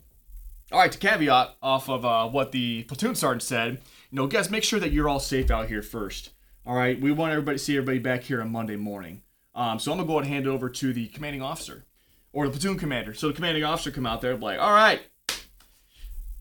[0.71, 4.51] All right, to caveat off of uh, what the platoon sergeant said, you know, guys,
[4.51, 6.29] make sure that you're all safe out here first.
[6.63, 9.23] All right, we want everybody to see everybody back here on Monday morning.
[9.55, 11.85] Um, so I'm gonna go ahead and hand it over to the commanding officer
[12.31, 13.15] or the platoon commander.
[13.15, 15.01] So the commanding officer come out there, like, all right,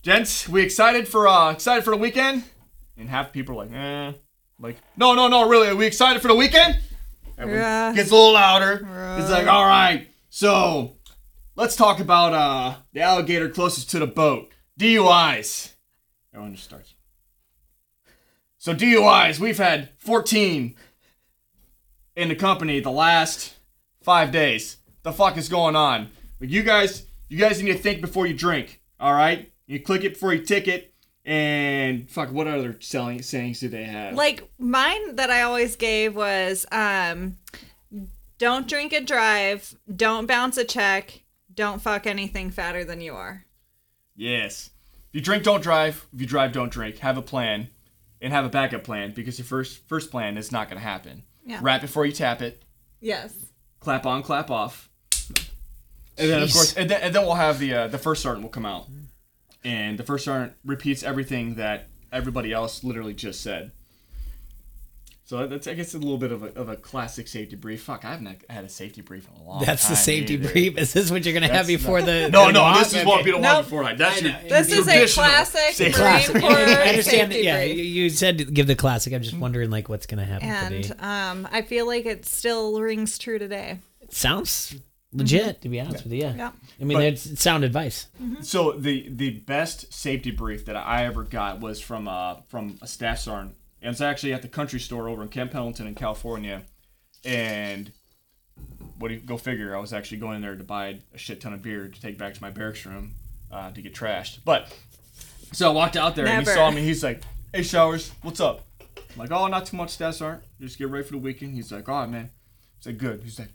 [0.09, 2.43] gents, we excited for uh, excited for the weekend?
[2.97, 4.13] And half the people are like, eh.
[4.59, 6.79] Like, no, no, no, really, are we excited for the weekend?
[7.37, 7.93] Everyone Yeah.
[7.93, 8.89] Gets a little louder.
[9.19, 10.97] It's like, all right, so
[11.57, 14.51] let's talk about uh the alligator closest to the boat.
[14.81, 15.75] DUIs.
[16.33, 16.95] Everyone just starts.
[18.57, 20.75] So DUIs, we've had 14
[22.17, 23.57] in the company the last
[24.03, 24.79] five days.
[25.03, 26.11] The fuck is going on?
[26.41, 28.81] Like you guys, you guys need to think before you drink.
[28.99, 30.93] All right, you click it before you ticket.
[31.25, 34.15] And fuck, what other selling sayings do they have?
[34.15, 37.37] Like mine that I always gave was um
[38.39, 41.23] don't drink and drive, don't bounce a check,
[41.55, 43.45] don't fuck anything fatter than you are.
[44.17, 44.71] Yes.
[45.11, 46.07] If you drink, don't drive.
[46.15, 46.99] If you drive, don't drink.
[46.99, 47.69] Have a plan,
[48.21, 51.25] and have a backup plan because your first first plan is not going to happen.
[51.45, 51.61] Yeah.
[51.63, 52.63] Rap before you tap it.
[53.01, 53.35] Yes.
[53.81, 54.89] Clap on, clap off.
[56.17, 56.55] And then of Jeez.
[56.55, 58.87] course, and then, and then we'll have the uh, the first sergeant will come out,
[59.65, 63.73] and the first sergeant repeats everything that everybody else literally just said.
[65.25, 67.83] So that's I guess a little bit of a, of a classic safety brief.
[67.83, 69.93] Fuck, I haven't had a safety brief in a long That's time.
[69.93, 70.51] the safety either.
[70.51, 70.79] brief.
[70.79, 72.31] Is this what you're gonna have That's before the?
[72.31, 72.79] No, the no, walk?
[72.79, 73.25] this is what Okay.
[73.25, 73.65] be the one Nope.
[73.67, 73.99] before that.
[73.99, 74.49] That's I your, know.
[74.49, 76.35] This is a classic safety Classic.
[76.35, 77.05] Marine I understand.
[77.33, 77.77] safety Yeah, brief.
[77.77, 79.13] you, you said give the classic.
[79.13, 80.99] I'm just wondering like what's gonna happen And today.
[81.01, 83.81] um, I feel like it still rings true today.
[84.01, 84.75] It sounds
[85.13, 86.21] legit, to be honest with you.
[86.21, 86.35] Yeah.
[86.37, 86.51] Yeah.
[86.81, 88.07] I mean, But- it's, it's sound advice.
[88.43, 92.87] So the the best safety brief that I ever got was from uh from a
[92.87, 96.63] staff sergeant, and it's actually at the country store over in Camp Pendleton in California,
[97.25, 97.91] and
[98.99, 99.77] what do you go figure?
[99.77, 102.35] I was actually going there to buy a shit ton of beer to take back
[102.35, 103.15] to my barracks room
[103.53, 104.39] uh, to get trashed.
[104.45, 104.75] But
[105.53, 106.83] so I walked out there and he saw me.
[106.83, 110.45] He's like, "Hey, showers, what's up?" I'm like, "Oh, not too much, staff sergeant.
[110.61, 112.31] Just get ready for the weekend." He's like, "All right, man."
[112.79, 113.49] He's like, "Good." He's like,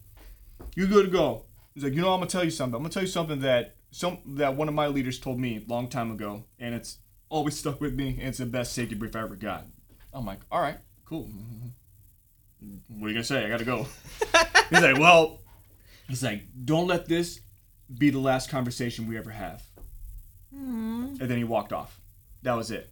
[0.75, 2.75] "You good to go?" He's like, "You know, I'm gonna tell you something.
[2.75, 5.69] I'm gonna tell you something that some that one of my leaders told me a
[5.71, 6.97] long time ago, and it's
[7.29, 8.17] always stuck with me.
[8.19, 9.65] And it's the best safety brief I ever got."
[10.13, 11.27] I'm like, "All right, cool.
[11.27, 12.99] Mm-hmm.
[12.99, 13.45] What are you gonna say?
[13.45, 13.87] I gotta go."
[14.69, 15.41] he's like, "Well,"
[16.07, 17.39] he's like, "Don't let this
[17.97, 19.63] be the last conversation we ever have."
[20.53, 21.15] Mm-hmm.
[21.19, 21.99] And then he walked off.
[22.43, 22.91] That was it.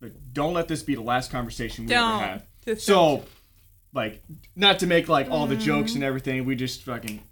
[0.00, 2.14] Like, don't let this be the last conversation we Don't.
[2.14, 2.46] ever have.
[2.64, 3.24] Just So,
[3.92, 4.22] like,
[4.56, 7.22] not to make like all the jokes and everything, we just fucking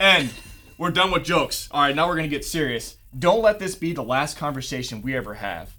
[0.00, 0.30] end.
[0.78, 1.68] We're done with jokes.
[1.70, 2.96] All right, now we're gonna get serious.
[3.16, 5.74] Don't let this be the last conversation we ever have.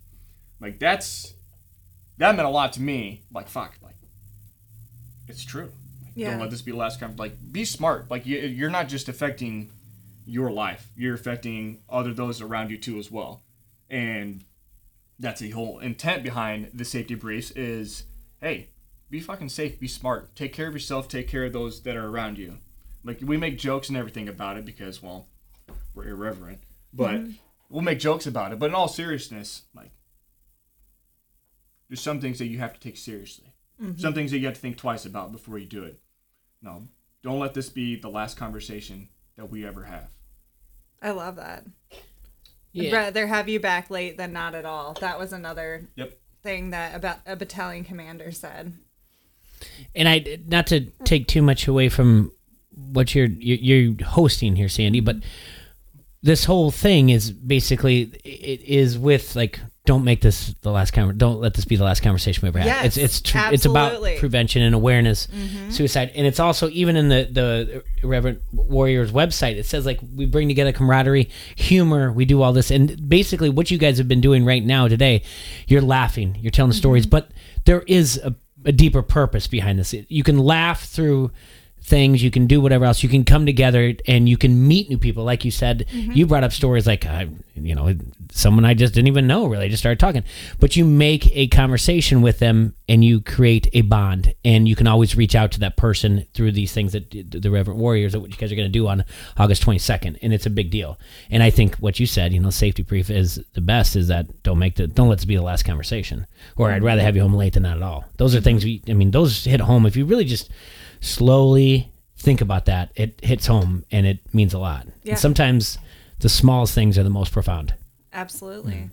[0.59, 1.33] Like that's
[2.17, 3.23] that meant a lot to me.
[3.33, 3.95] Like fuck, like
[5.27, 5.71] it's true.
[6.03, 6.31] Like, Yeah.
[6.31, 7.17] Don't let this be the last conversation.
[7.17, 8.11] Like be smart.
[8.11, 9.71] Like you, you're not just affecting
[10.25, 10.87] your life.
[10.95, 13.41] You're affecting other those around you too as well.
[13.89, 14.43] And
[15.19, 18.03] that's the whole intent behind the safety briefs is
[18.39, 18.69] hey,
[19.11, 22.07] be fucking safe, be smart, take care of yourself, take care of those that are
[22.07, 22.57] around you.
[23.03, 25.27] Like we make jokes and everything about it because well,
[25.93, 26.59] we're irreverent,
[26.93, 27.31] but mm-hmm.
[27.69, 28.59] we'll make jokes about it.
[28.59, 29.91] But in all seriousness, like
[31.89, 33.53] there's some things that you have to take seriously.
[33.81, 33.99] Mm-hmm.
[33.99, 35.99] Some things that you have to think twice about before you do it.
[36.61, 36.87] No,
[37.21, 40.09] don't let this be the last conversation that we ever have.
[41.01, 41.65] I love that.
[41.91, 41.99] I'd
[42.71, 42.93] Yeah.
[42.93, 44.93] rather have you back late than not at all.
[44.93, 46.17] That was another Yep.
[46.43, 48.77] thing that about a battalion commander said.
[49.95, 52.31] And I not to take too much away from
[52.71, 55.17] what you're you're hosting here, Sandy, but
[56.23, 61.17] this whole thing is basically it is with like don't make this the last conver-
[61.17, 62.67] don't let this be the last conversation we ever have.
[62.67, 65.71] Yes, it's it's tr- it's about prevention and awareness, mm-hmm.
[65.71, 69.55] suicide, and it's also even in the the Irreverent Warriors website.
[69.55, 73.71] It says like we bring together camaraderie, humor, we do all this, and basically what
[73.71, 75.23] you guys have been doing right now today,
[75.67, 77.09] you're laughing, you're telling stories, mm-hmm.
[77.09, 77.31] but
[77.65, 78.35] there is a,
[78.65, 79.93] a deeper purpose behind this.
[80.07, 81.31] You can laugh through
[81.83, 83.03] things you can do whatever else.
[83.03, 85.23] You can come together and you can meet new people.
[85.23, 87.25] Like you said you brought up stories like uh,
[87.55, 87.93] you know
[88.33, 90.23] someone i just didn't even know really just started talking.
[90.59, 94.33] But you make a conversation with them and you create a bond.
[94.45, 97.79] And you can always reach out to that person through these things that the Irreverent
[97.79, 99.03] Warriors that what you guys are going to do on
[99.37, 100.99] august 22nd and it's a big deal.
[101.29, 104.43] And i think what you said you know safety brief is the best is that
[104.43, 106.27] don't make the don't let this be the last conversation.
[106.55, 108.05] Or i'd rather have you home late than not at all.
[108.17, 110.49] Those are things we i mean those hit home if you really just
[111.01, 114.87] slowly think about that, it hits home and it means a lot.
[115.03, 115.11] Yeah.
[115.11, 115.77] And sometimes
[116.19, 117.73] the smallest things are the most profound.
[118.13, 118.89] Absolutely.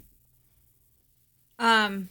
[1.58, 2.08] Um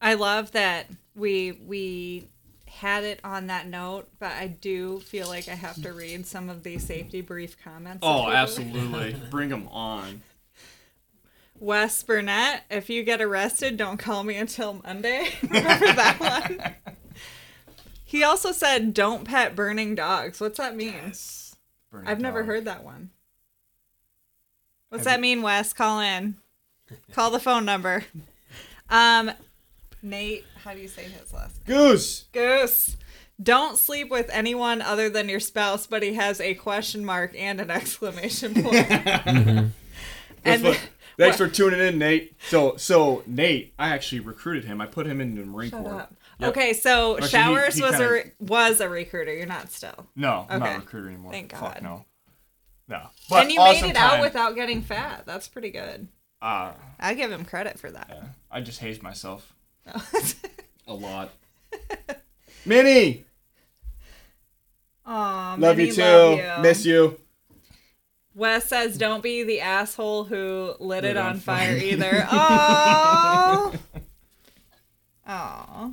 [0.00, 2.28] I love that we we
[2.66, 6.48] had it on that note, but I do feel like I have to read some
[6.48, 8.00] of these safety brief comments.
[8.02, 9.16] Oh, absolutely.
[9.30, 10.22] Bring them on.
[11.60, 15.28] Wes Burnett, if you get arrested, don't call me until Monday.
[15.42, 16.87] Remember that one?
[18.08, 21.12] He also said, "Don't pet burning dogs." What's that mean?
[21.92, 22.46] Burning I've never dog.
[22.46, 23.10] heard that one.
[24.88, 25.74] What's Have that mean, Wes?
[25.74, 26.36] Call in.
[27.12, 28.04] Call the phone number.
[28.88, 29.30] Um,
[30.02, 31.76] Nate, how do you say his last name?
[31.76, 32.24] Goose.
[32.32, 32.96] Goose.
[33.42, 37.60] Don't sleep with anyone other than your spouse, but he has a question mark and
[37.60, 38.88] an exclamation point.
[38.88, 39.72] That's
[40.44, 40.80] And- what-
[41.18, 42.34] thanks for tuning in, Nate.
[42.48, 44.80] So, so Nate, I actually recruited him.
[44.80, 46.08] I put him in the Marine Shut Corps.
[46.38, 46.40] Up.
[46.40, 46.50] Yep.
[46.56, 49.34] Okay, so Actually, Showers he was kinda- a re- was a recruiter.
[49.34, 50.06] You're not still.
[50.16, 50.70] No, I'm Okay.
[50.72, 51.32] not a recruiter anymore.
[51.32, 51.82] Thank Fuck God.
[51.82, 52.04] no.
[52.88, 53.10] No.
[53.28, 55.24] But and you awesome made it out without getting fat.
[55.26, 56.08] That's pretty good.
[56.40, 58.06] Uh, I give him credit for that.
[58.08, 59.52] yeah, I just hazed myself
[60.86, 61.30] a lot.
[62.64, 63.24] Minnie,
[65.06, 66.02] Aw, love Minnie, you too.
[66.02, 66.62] love you.
[66.62, 67.20] Miss you.
[68.34, 71.84] Wes says, "Don't be the asshole who lit, it on, on fire, fire.
[71.84, 73.74] either." Oh,
[75.26, 75.92] oh,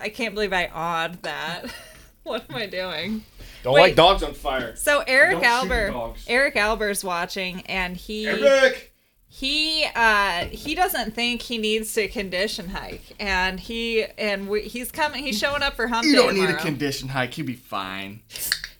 [0.00, 1.66] I can't believe I awed that.
[2.22, 3.24] what am I doing?
[3.62, 3.80] Don't Wait.
[3.82, 4.76] like dogs on fire.
[4.76, 6.16] So Eric Albert.
[6.26, 8.87] Eric Albert's watching, and he Eric.
[9.28, 14.90] He uh he doesn't think he needs to condition hike, and he and we, he's
[14.90, 15.24] coming.
[15.24, 16.30] He's showing up for Hump day tomorrow.
[16.30, 17.36] You Day don't need a condition hike.
[17.36, 18.22] You'll be fine.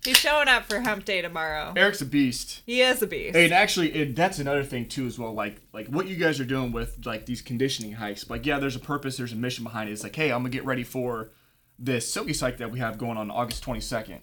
[0.04, 1.74] he's showing up for Hump Day tomorrow.
[1.76, 2.62] Eric's a beast.
[2.64, 3.36] He is a beast.
[3.36, 5.34] And actually, it, that's another thing too, as well.
[5.34, 8.28] Like, like what you guys are doing with like these conditioning hikes.
[8.30, 9.92] Like, yeah, there's a purpose, there's a mission behind it.
[9.92, 11.30] It's like, hey, I'm gonna get ready for
[11.78, 14.20] this silky hike that we have going on August 22nd.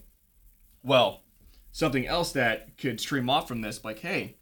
[0.82, 1.22] Well,
[1.70, 4.36] something else that could stream off from this, like, hey,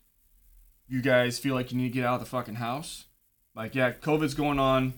[0.89, 3.07] you guys feel like you need to get out of the fucking house?
[3.55, 4.95] Like, yeah, COVID's going on.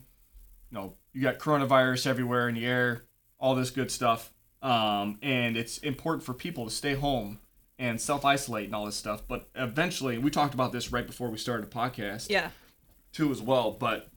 [0.71, 3.05] You know, you got coronavirus everywhere in the air,
[3.39, 4.33] all this good stuff.
[4.63, 7.41] Um, and it's important for people to stay home
[7.79, 9.23] and self isolate and all this stuff.
[9.29, 12.51] But eventually, we talked about this right before we started the podcast yeah.
[13.13, 13.71] too, as well.
[13.71, 14.09] But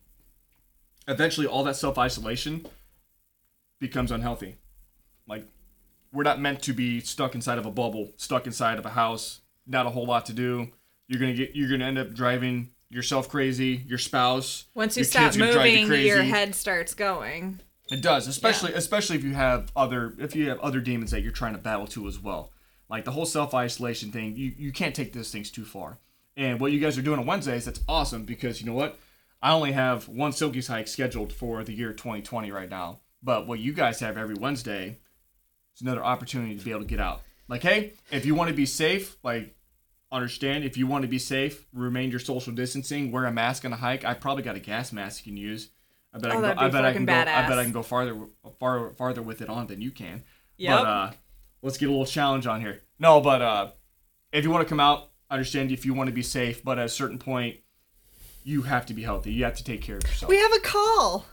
[1.07, 2.65] eventually, all that self isolation
[3.79, 4.57] becomes unhealthy.
[5.27, 5.45] Like,
[6.11, 9.41] we're not meant to be stuck inside of a bubble, stuck inside of a house,
[9.67, 10.71] not a whole lot to do.
[11.09, 14.65] You're gonna get, you're gonna end up driving yourself crazy, your spouse.
[14.75, 17.59] Once you stop kids are gonna drive you moving, your head starts going.
[17.91, 21.31] It does, especially especially if you have other if you have other demons that you're
[21.31, 22.51] trying to battle too as well.
[22.89, 25.97] Like the whole self isolation thing, you you can't take those things too far.
[26.37, 28.99] And what you guys are doing on Wednesdays, that's awesome because you know what?
[29.41, 32.99] I only have one Silkies hike scheduled for the year 2020 right now.
[33.23, 34.99] But what you guys have every Wednesday
[35.75, 37.21] is another opportunity to be able to get out.
[37.47, 39.55] Like, hey, if you want to be safe, like
[40.11, 43.73] understand if you want to be safe, remain your social distancing, wear a mask on
[43.73, 44.03] a hike.
[44.05, 45.69] I probably got a gas mask you can use.
[46.13, 47.27] I bet I Oh, can go, I bet I can go I bet.
[47.59, 48.17] I can go farther
[48.59, 50.23] far farther with it on than you can.
[50.57, 50.77] Yep.
[50.79, 51.11] But uh
[51.61, 52.81] let's get a little challenge on here.
[52.97, 53.71] No, but uh
[54.31, 56.85] if you want to come out, understand if you want to be safe, but at
[56.85, 57.57] a certain point
[58.43, 59.31] you have to be healthy.
[59.33, 60.29] You have to take care of yourself.
[60.29, 61.25] We have a call.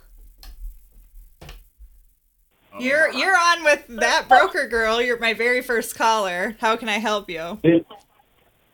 [2.79, 5.01] You're you're on with that broker girl.
[5.01, 6.57] You're my very first caller.
[6.61, 7.59] How can I help you?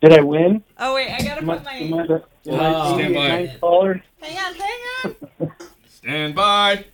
[0.02, 0.62] Did, did I win?
[0.78, 3.28] Oh wait, I gotta Am put my am I, the, am Oh, being stand by.
[3.28, 4.02] nice caller?
[4.20, 5.52] hang on, hang on.
[5.88, 6.84] Stand by.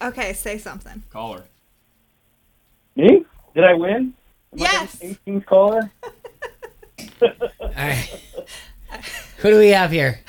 [0.00, 1.02] Okay, say something.
[1.10, 1.44] Caller.
[2.94, 3.24] Me?
[3.54, 3.92] Did I win?
[4.52, 5.00] Am Yes.
[5.02, 5.90] I 18th caller?
[7.22, 8.20] All right.
[9.38, 10.20] Who do we have here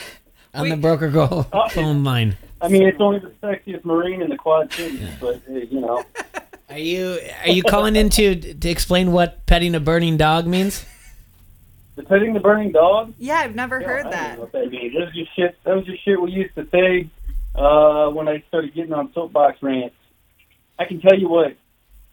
[0.55, 1.69] on We- the broker girl Oh.
[1.69, 2.35] phone line?
[2.61, 6.03] I mean, it's only the sexiest Marine in the Quad Cities, but uh, you know,
[6.69, 10.83] Are you are you calling in to to explain what petting a burning dog means?
[11.95, 13.13] The petting the burning dog.
[13.17, 14.35] Yeah, I've never Yeah, heard I don't that.
[14.35, 14.93] know what that means.
[14.93, 15.57] That was just shit.
[15.63, 17.09] That was just shit we used to say
[17.55, 19.95] uh, when I started getting on soapbox rants.
[20.77, 21.55] I can tell you what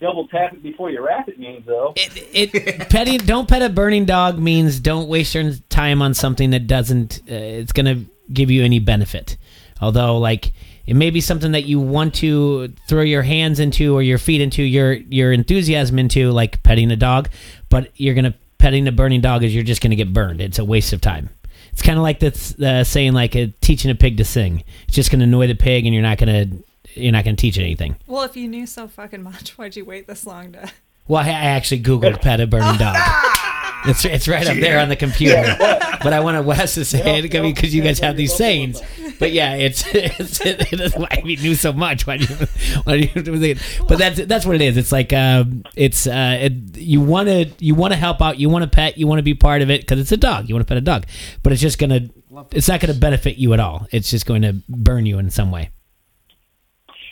[0.00, 1.94] double tap it before you wrap it means, though.
[1.96, 6.50] It, it petting don't pet a burning dog means don't waste your time on something
[6.50, 9.36] that doesn't uh, it's gonna give you any benefit.
[9.80, 10.52] Although like
[10.86, 14.40] it may be something that you want to throw your hands into or your feet
[14.40, 17.28] into your your enthusiasm into like petting a dog,
[17.68, 20.40] but you're gonna petting a burning dog is you're just gonna get burned.
[20.40, 21.30] It's a waste of time.
[21.72, 24.62] It's kind of like this uh, saying like uh, teaching a pig to sing.
[24.86, 26.46] It's just gonna annoy the pig and you're not gonna
[26.94, 27.96] you're not gonna teach it anything.
[28.06, 30.70] Well, if you knew so fucking much, why'd you wait this long to?
[31.08, 32.96] Well, I I actually googled pet a burning dog.
[33.84, 35.56] It's it's right up there on the computer.
[36.02, 38.82] But I wanted Wes to say it yeah, because you guys yeah, have these sayings.
[39.20, 42.08] But yeah, it's it's it, it, why we knew so much.
[42.08, 42.34] Why do you
[42.84, 43.60] why do you think?
[43.86, 44.76] But that's that's what it is.
[44.76, 48.40] It's like um, it's uh, it, you want to you want to help out.
[48.40, 48.98] You want to pet.
[48.98, 50.48] You want to be part of it because it's a dog.
[50.48, 51.06] You want to pet a dog,
[51.44, 52.08] but it's just gonna
[52.50, 53.86] it's not gonna benefit you at all.
[53.92, 55.70] It's just going to burn you in some way.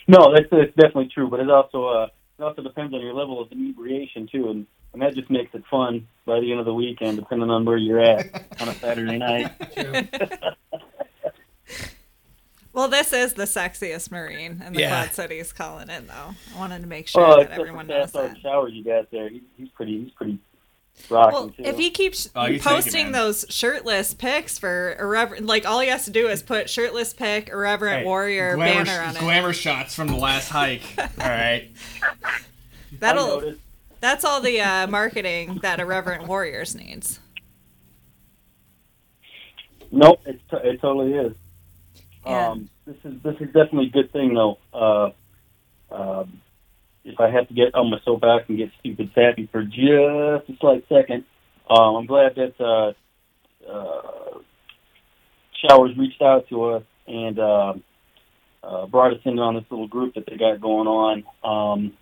[0.07, 2.07] No, that's, that's definitely true, but it also uh,
[2.37, 5.63] it also depends on your level of inebriation too, and, and that just makes it
[5.69, 9.17] fun by the end of the weekend, depending on where you're at on a Saturday
[9.17, 9.51] night.
[12.73, 15.03] Well, this is the sexiest Marine in the Yeah.
[15.03, 16.35] Quad Cities calling in, though.
[16.55, 18.39] I wanted to make sure Oh, that except everyone for knows that that.
[18.41, 19.27] shower you got there.
[19.27, 20.03] He, he's pretty.
[20.03, 20.39] He's pretty
[21.09, 21.63] Well, too.
[21.65, 23.11] if he keeps Oh, you it, posting man.
[23.11, 27.49] those shirtless pics for irreverent, like all he has to do is put shirtless pic,
[27.49, 29.19] irreverent Hey, warrior glamour, banner on it.
[29.19, 30.83] glamour shots from the last hike.
[30.97, 31.69] All right.
[32.99, 33.59] That'll noticed.
[34.01, 37.19] That's all the uh, marketing that irreverent warriors needs.
[39.91, 41.33] Nope, it, t- it totally is.
[42.25, 42.49] Yeah.
[42.49, 44.57] Um, this is this is definitely a good thing though.
[44.73, 45.11] Uh,
[45.91, 46.41] um,
[47.03, 50.57] if I have to get on my soapbox and get stupid sappy for just a
[50.59, 51.25] slight second,
[51.69, 52.93] um, I'm glad that uh,
[53.69, 54.39] uh,
[55.65, 57.73] Showers reached out to us and uh,
[58.63, 61.23] uh, brought us in on this little group that they got going on.
[61.43, 61.93] Um,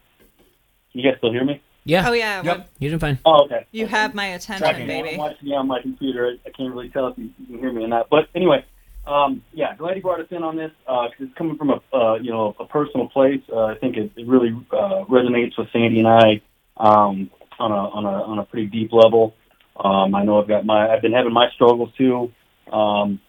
[0.92, 1.62] you guys still hear me?
[1.86, 2.58] Yeah, Oh yeah, Yep.
[2.58, 3.20] well, you're doing fine.
[3.26, 3.66] Oh, okay.
[3.72, 4.90] you have my attention, Tracking.
[4.90, 6.28] I'm watching you on my computer.
[6.28, 8.10] I, I can't really tell if you, you can hear me or not.
[8.10, 8.66] But anyway,
[9.08, 12.16] um, yeah, glad you brought us in on this because it's coming from a uh,
[12.16, 13.42] you know a personal place.
[13.52, 16.42] Uh, I think it, it really uh, resonates with Sandy and I
[16.78, 19.36] um, on a on a on a pretty deep level.
[19.78, 22.32] Um, I know I've got my I've been having my struggles too,
[22.72, 23.20] um,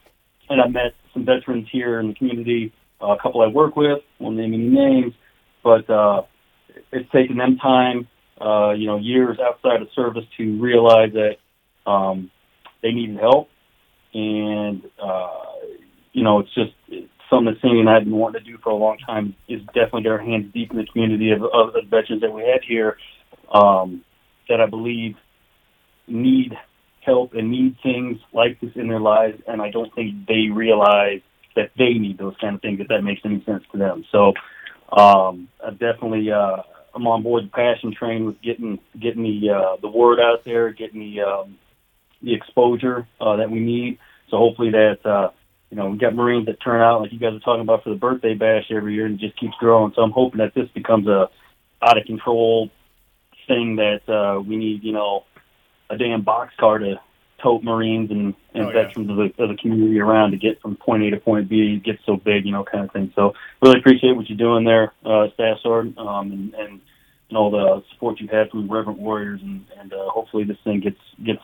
[0.48, 2.72] and I've met some veterans here in the community.
[3.00, 5.14] Uh, a couple I work with, won't name any names,
[5.64, 6.22] but uh,
[6.92, 8.06] it's taken them time
[8.40, 12.30] uh, you know, years outside of service to realize that um,
[12.82, 13.48] they needed help.
[14.12, 15.28] And, uh,
[16.12, 18.58] you know, it's just it's something that Sandy and I have been wanting to do
[18.58, 21.72] for a long time is definitely get our hands deep in the community of, of
[21.72, 22.96] the veterans that we have here
[23.52, 24.02] um,
[24.48, 25.14] that I believe
[26.08, 26.54] need
[27.04, 29.40] help and need things like this in their lives.
[29.46, 31.20] And I don't think they realize
[31.56, 34.04] that they need those kind of things, if that makes any sense to them.
[34.10, 34.32] So
[34.96, 36.62] um, I definitely uh,
[36.94, 40.72] I'm on board the passion train with getting getting the uh, the word out there,
[40.72, 41.58] getting the um,
[42.22, 43.98] the exposure uh, that we need.
[44.30, 45.30] So hopefully that uh,
[45.70, 47.90] you know we got Marines that turn out like you guys are talking about for
[47.90, 49.92] the birthday bash every year and just keeps growing.
[49.94, 51.28] So I'm hoping that this becomes a
[51.82, 52.70] out of control
[53.48, 55.24] thing that uh, we need you know
[55.88, 57.00] a damn box car to
[57.42, 58.84] tote Marines and, and Oh, yeah.
[58.84, 61.80] veterans of the, of the community around to get from point A to point B,
[61.84, 63.12] get so big, you know, kind of thing.
[63.14, 66.80] So really appreciate what you're doing there, uh, Staff Sword, um, and, and,
[67.28, 70.80] and all the support you've had from Irreverent Warriors, and, and uh, hopefully this thing
[70.80, 71.42] gets gets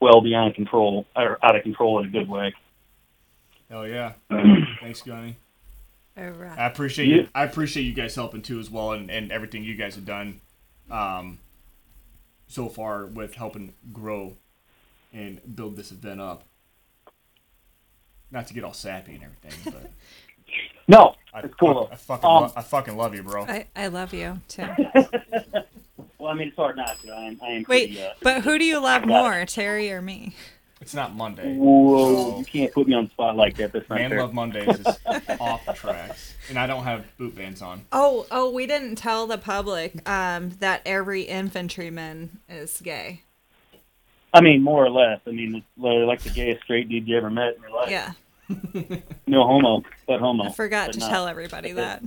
[0.00, 2.54] well beyond control, or out of control in a good way.
[3.68, 4.14] Hell yeah.
[4.80, 5.36] Thanks, Gunny.
[6.16, 6.58] All right.
[6.58, 7.16] I appreciate Yeah.
[7.16, 7.28] you.
[7.34, 10.40] I appreciate you guys helping too as well, and, and everything you guys have done,
[10.90, 11.38] um,
[12.48, 14.36] so far with helping grow
[15.12, 16.44] and build this event up.
[18.30, 19.90] Not to get all sappy and everything, but
[20.88, 21.88] No, I, it's cool.
[21.90, 23.44] I, I fucking Um, lo- I fucking love you, bro.
[23.44, 24.66] I, I love you too.
[26.18, 27.12] well, I mean, it's hard not to.
[27.12, 30.02] I am, I am Wait, pretty, uh, but who do you love more, Terry or
[30.02, 30.34] me?
[30.80, 31.56] It's not Monday.
[31.56, 33.70] whoa, you can't put me on the spot like that.
[33.72, 34.20] That's not Man fair.
[34.22, 34.86] Love Mondays is
[35.40, 37.82] off the tracks, and I don't have boot bands on.
[37.92, 43.22] Oh, oh, we didn't tell the public um, that every infantryman is gay.
[44.32, 45.20] I mean, more or less.
[45.26, 47.90] I mean, it's like the gayest straight dude you ever met in your life.
[47.90, 48.12] Yeah,
[49.26, 50.44] No homo, but homo.
[50.44, 51.10] I forgot but to not.
[51.10, 52.02] tell everybody that.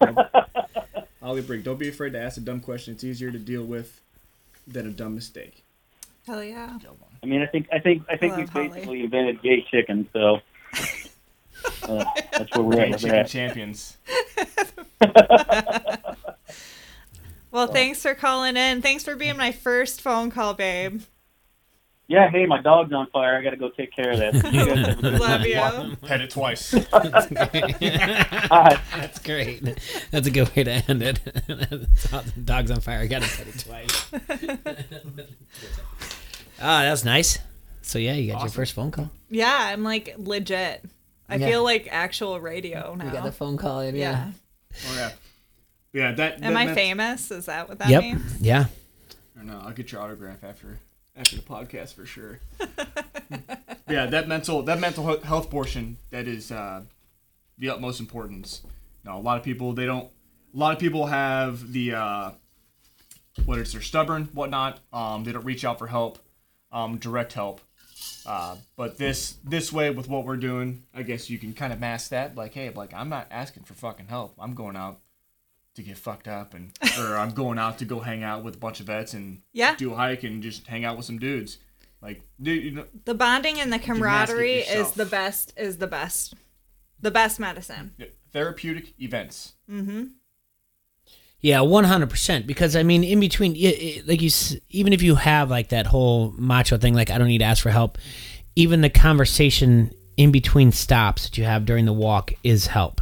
[1.22, 2.94] Ollie Brick, don't be afraid to ask a dumb question.
[2.94, 4.00] It's easier to deal with
[4.66, 5.62] than a dumb mistake.
[6.26, 6.78] Hell yeah.
[7.22, 8.68] I mean, I think I think I think I we love Holly.
[8.68, 10.40] basically invented gay chicken, so
[11.84, 13.28] uh, that's where we're Hey, at with chicken that.
[13.28, 13.96] champions.
[17.50, 18.80] Well, thanks for calling in.
[18.80, 21.02] Thanks for being my first phone call, babe.
[22.12, 23.38] Yeah, hey, my dog's on fire.
[23.38, 24.34] I got to go take care of that.
[24.52, 25.96] You guys have a Love you.
[26.06, 26.70] Pet it twice.
[26.92, 27.28] That's
[29.20, 29.62] great.
[30.10, 31.20] That's a good way to end it.
[32.44, 32.98] dog's on fire.
[32.98, 34.10] I got to pet it twice.
[36.60, 37.38] Ah, that was nice.
[37.80, 39.08] So yeah, you got your first phone call.
[39.30, 40.84] Yeah, I'm like legit.
[41.30, 41.48] I Yeah.
[41.48, 43.06] feel like actual radio now.
[43.06, 43.80] You got the phone call.
[43.80, 44.32] in, yeah.
[44.90, 45.12] Oh yeah.
[45.94, 46.42] Yeah, that.
[46.42, 47.30] Am I meant- famous?
[47.30, 48.02] Is that what that Yep.
[48.02, 48.38] means?
[48.42, 48.66] Yeah.
[49.34, 49.62] I don't know.
[49.64, 50.78] I'll get your autograph after
[51.16, 52.40] after the podcast for sure.
[53.88, 56.82] yeah, that mental that mental health portion that is uh,
[57.58, 58.62] the utmost importance.
[59.04, 60.10] Now, a lot of people they don't.
[60.54, 62.30] A lot of people have the uh,
[63.44, 64.80] whether it's they're stubborn, whatnot.
[64.92, 66.18] Um, they don't reach out for help,
[66.70, 67.60] um, direct help.
[68.24, 71.80] Uh, but this this way with what we're doing, I guess you can kind of
[71.80, 72.36] mask that.
[72.36, 74.34] Like, hey, like I'm not asking for fucking help.
[74.38, 75.00] I'm going out
[75.74, 78.58] to get fucked up and or I'm going out to go hang out with a
[78.58, 79.74] bunch of vets and Yeah.
[79.76, 81.58] do a hike and just hang out with some dudes.
[82.02, 85.54] Like, dude, you know, The bonding and the camaraderie is the best.
[85.56, 86.34] Is the best.
[87.00, 87.94] The best medicine.
[88.32, 89.54] therapeutic events.
[89.70, 90.10] Mhm.
[91.40, 92.46] Yeah, one hundred percent.
[92.46, 94.30] Because I mean, in between, i- i- like you,
[94.70, 97.62] even if you have like that whole macho thing, like I don't need to ask
[97.62, 97.98] for help.
[98.56, 103.00] Even the conversation in between stops that you have during the walk is help.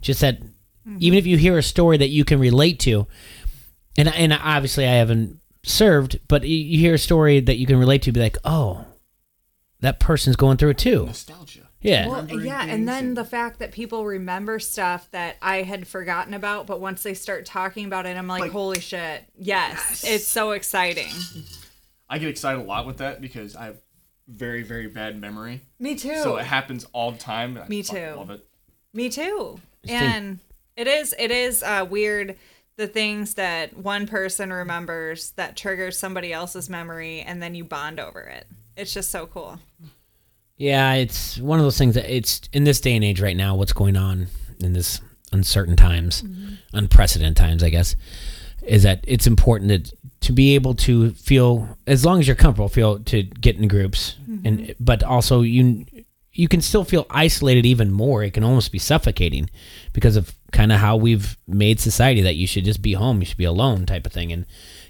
[0.00, 0.40] Just that,
[0.88, 0.98] Mm-hmm.
[1.00, 3.06] even if you hear a story that you can relate to,
[3.98, 7.78] and and obviously I haven't served, but you- you hear a story that you can
[7.78, 8.86] relate to, be like, oh,
[9.80, 11.06] that person's going through it too.
[11.06, 11.68] Nostalgia.
[11.80, 12.08] Yeah.
[12.08, 16.34] Well, yeah, and then and- the fact that people remember stuff that I had forgotten
[16.34, 20.26] about, but once they start talking about it, I'm like, Like- holy shit, yes, it's
[20.26, 21.12] so exciting.
[22.08, 23.80] I get excited a lot with that because I have
[24.26, 25.60] very, very bad memory.
[25.78, 26.16] Me too.
[26.22, 27.56] So it happens all the time.
[27.56, 28.14] and I Me too.
[28.16, 28.46] Love it.
[28.94, 29.60] Me too.
[29.88, 30.38] And
[30.78, 32.36] it is it is uh, weird
[32.76, 37.98] the things that one person remembers that triggers somebody else's memory, and then you bond
[37.98, 38.46] over it.
[38.76, 39.58] It's just so cool.
[40.56, 43.56] Yeah, it's one of those things that it's in this day and age right now,
[43.56, 44.28] what's going on
[44.60, 45.00] in this
[45.32, 46.22] uncertain times,
[46.72, 47.96] unprecedented times, I guess,
[48.62, 52.68] is that it's important that to be able to feel as long as you're comfortable,
[52.68, 55.84] feel to get in groups and but also you
[56.38, 58.22] you can still feel isolated even more.
[58.22, 59.50] It can almost be suffocating
[59.92, 63.26] because of kind of how we've made society that you should just be home, you
[63.26, 64.30] should be alone type of thing.
[64.30, 64.46] And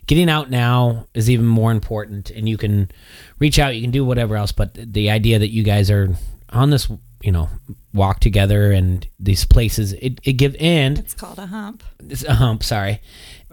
[0.07, 2.91] getting out now is even more important and you can
[3.39, 6.11] reach out, you can do whatever else, but the idea that you guys are
[6.51, 6.91] on this,
[7.23, 7.49] you know,
[7.95, 11.83] walk together and these places it, it give and It's called a hump.
[12.11, 13.01] it's a hump, sorry.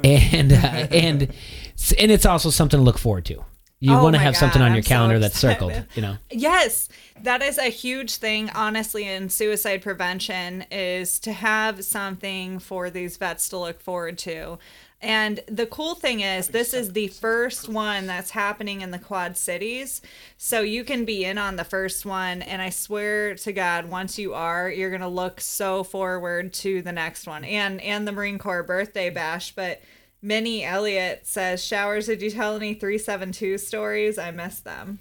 [0.04, 0.58] And uh,
[0.92, 1.22] and
[1.98, 3.46] and it's also something to look forward to.
[3.80, 6.18] You Oh want to have something on your I'm so calendar that's circled, you know.
[6.32, 6.88] Yes,
[7.22, 13.18] that is a huge thing, honestly, in suicide prevention is to have something for these
[13.18, 14.60] vets to look forward to.
[15.02, 19.38] And the cool thing is, this is the first one that's happening in the Quad
[19.38, 20.02] Cities.
[20.38, 22.42] So you can be in on the first one.
[22.42, 26.82] And I swear to God, once you are, you're going to look so forward to
[26.82, 29.54] the next one and, and the Marine Corps birthday bash.
[29.54, 29.82] But
[30.26, 34.18] Minnie Elliott says, Showers, did you tell any 372 stories?
[34.18, 35.00] I missed them.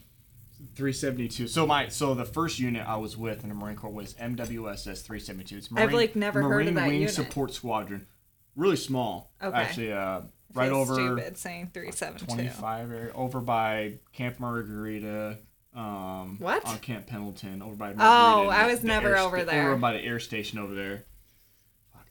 [0.77, 1.49] 372.
[1.49, 5.03] So my so the first unit I was with in the Marine Corps was MWSS
[5.03, 5.57] 372.
[5.57, 7.15] It's I've, like, never heard Marine of that Wing unit.
[7.15, 8.07] Support Squadron.
[8.55, 9.33] Really small.
[9.43, 9.57] Okay.
[9.57, 10.21] Actually, uh,
[10.53, 12.27] right over stupid saying 372.
[12.27, 15.39] 25 area, over by Camp Margarita.
[15.75, 16.65] Um, What?
[16.67, 17.93] On Camp Pendleton, over by.
[17.93, 19.71] Oh, Margarita, I the- was the never air over there.
[19.71, 21.05] Over by the air station over there.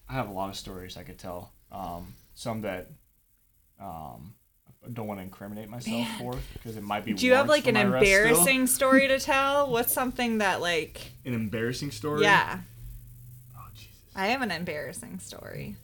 [0.09, 1.53] I have a lot of stories I could tell.
[1.71, 2.89] Um, some that
[3.83, 4.33] um,
[4.85, 7.13] I don't want to incriminate myself for because it might be.
[7.13, 8.19] Do you have like an my arrest still.
[8.21, 9.69] embarrassing story to tell?
[9.69, 12.21] What's something that like An embarrassing story.
[12.23, 12.59] yeah,
[13.57, 13.91] Oh Jesus.
[14.15, 15.75] I have an embarrassing story.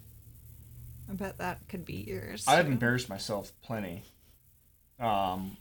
[1.09, 2.45] I bet that could be yours.
[2.47, 4.03] I've embarrassed myself plenty.
[4.99, 5.57] Um,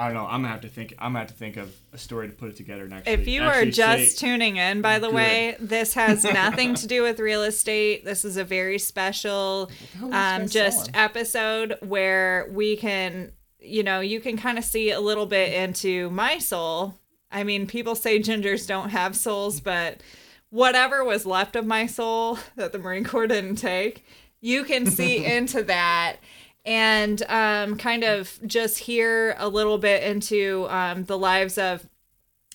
[0.00, 0.24] I don't know.
[0.24, 0.94] I'm gonna have to think.
[0.98, 3.04] I'm gonna have to think of a story to put it together next.
[3.04, 3.18] Week.
[3.18, 3.28] If week.
[3.28, 5.14] you are just say- tuning in, by the Good.
[5.14, 8.02] way, this has nothing to do with real estate.
[8.02, 10.94] This is a very special, hell are these um, just selling?
[10.94, 16.08] episode where we can, you know, you can kind of see a little bit into
[16.08, 16.94] my soul.
[17.30, 20.02] I mean, people say gingers don't have souls, but
[20.48, 24.02] whatever was left of my soul that the Marine Corps didn't take,
[24.40, 26.16] you can see into that
[26.64, 31.88] and um, kind of just hear a little bit into um, the lives of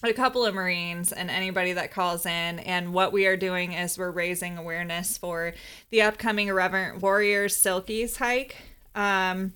[0.03, 2.59] a couple of Marines and anybody that calls in.
[2.59, 5.53] And what we are doing is we're raising awareness for
[5.89, 8.57] the upcoming Irreverent Warriors Silkies hike.
[8.93, 9.53] Um,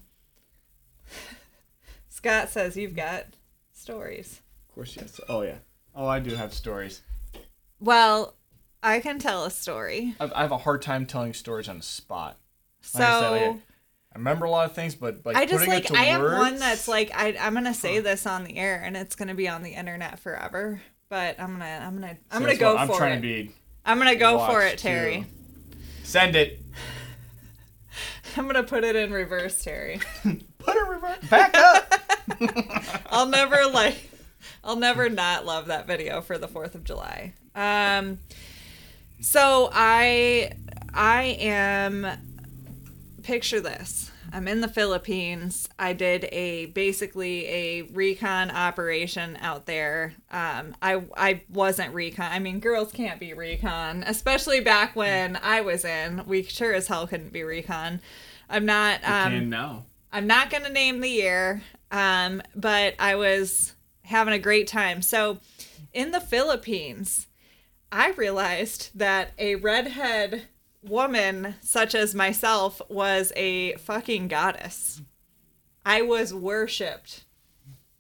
[2.10, 3.26] Scott says you've got
[3.72, 4.41] stories.
[4.70, 5.20] Of course, yes.
[5.30, 5.58] Oh yeah.
[5.95, 7.02] Oh, I do have stories.
[7.80, 8.36] Well,
[8.82, 10.16] I can tell a story.
[10.20, 12.38] I've, a hard time telling stories on the spot.
[12.82, 13.00] So.
[13.00, 13.60] Like I, like,
[14.14, 16.60] I remember a lot of things, but like I just like I have words, one
[16.60, 19.62] that's like I I'm gonna say this on the air and it's gonna be on
[19.64, 20.82] the internet forever.
[21.10, 23.16] But I'm gonna I'm gonna I'm So gonna go I'm for trying it.
[23.18, 23.51] to be.
[23.86, 25.22] I'm gonna go for it, Terry.
[25.22, 25.78] too.
[26.03, 26.60] Send it.
[28.38, 29.99] I'm gonna put it in reverse, Terry.
[30.60, 31.18] Put it reverse.
[31.30, 31.93] Back up.
[33.12, 34.10] I'll never like
[34.64, 37.34] I'll never not love that video for the 4th of July.
[37.55, 38.20] Um
[39.22, 40.51] so I
[40.93, 42.07] I am
[43.20, 44.11] picture this.
[44.32, 45.67] I'm in the Philippines.
[45.78, 50.13] I did a basically a recon operation out there.
[50.32, 52.32] Um, I I wasn't recon.
[52.32, 56.24] I mean, girls can't be recon, especially back when I was in.
[56.26, 58.01] We sure as hell couldn't be recon.
[58.49, 59.03] I'm not.
[59.03, 59.86] Um, and now.
[60.11, 61.61] I'm not going to name the year,
[61.91, 65.01] um, but I was having a great time.
[65.01, 65.38] So,
[65.93, 67.28] in the Philippines,
[67.91, 70.47] I realized that a redhead
[70.84, 75.02] woman such as myself was a fucking goddess.
[75.86, 77.26] I was worshipped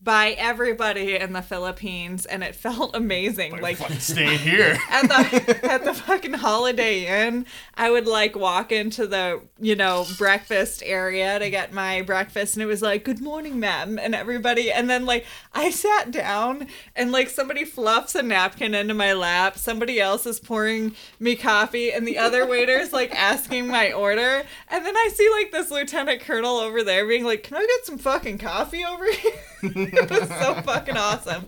[0.01, 3.59] by everybody in the Philippines, and it felt amazing.
[3.59, 4.77] Like stay here.
[4.89, 7.45] at the at the fucking Holiday Inn,
[7.75, 12.63] I would like walk into the you know breakfast area to get my breakfast, and
[12.63, 17.11] it was like, "Good morning, ma'am," and everybody, and then like I sat down, and
[17.11, 22.07] like somebody fluffs a napkin into my lap, somebody else is pouring me coffee, and
[22.07, 26.57] the other waiter's like asking my order, and then I see like this lieutenant colonel
[26.57, 29.33] over there being like, "Can I get some fucking coffee over here?"
[29.93, 31.45] it was so fucking awesome.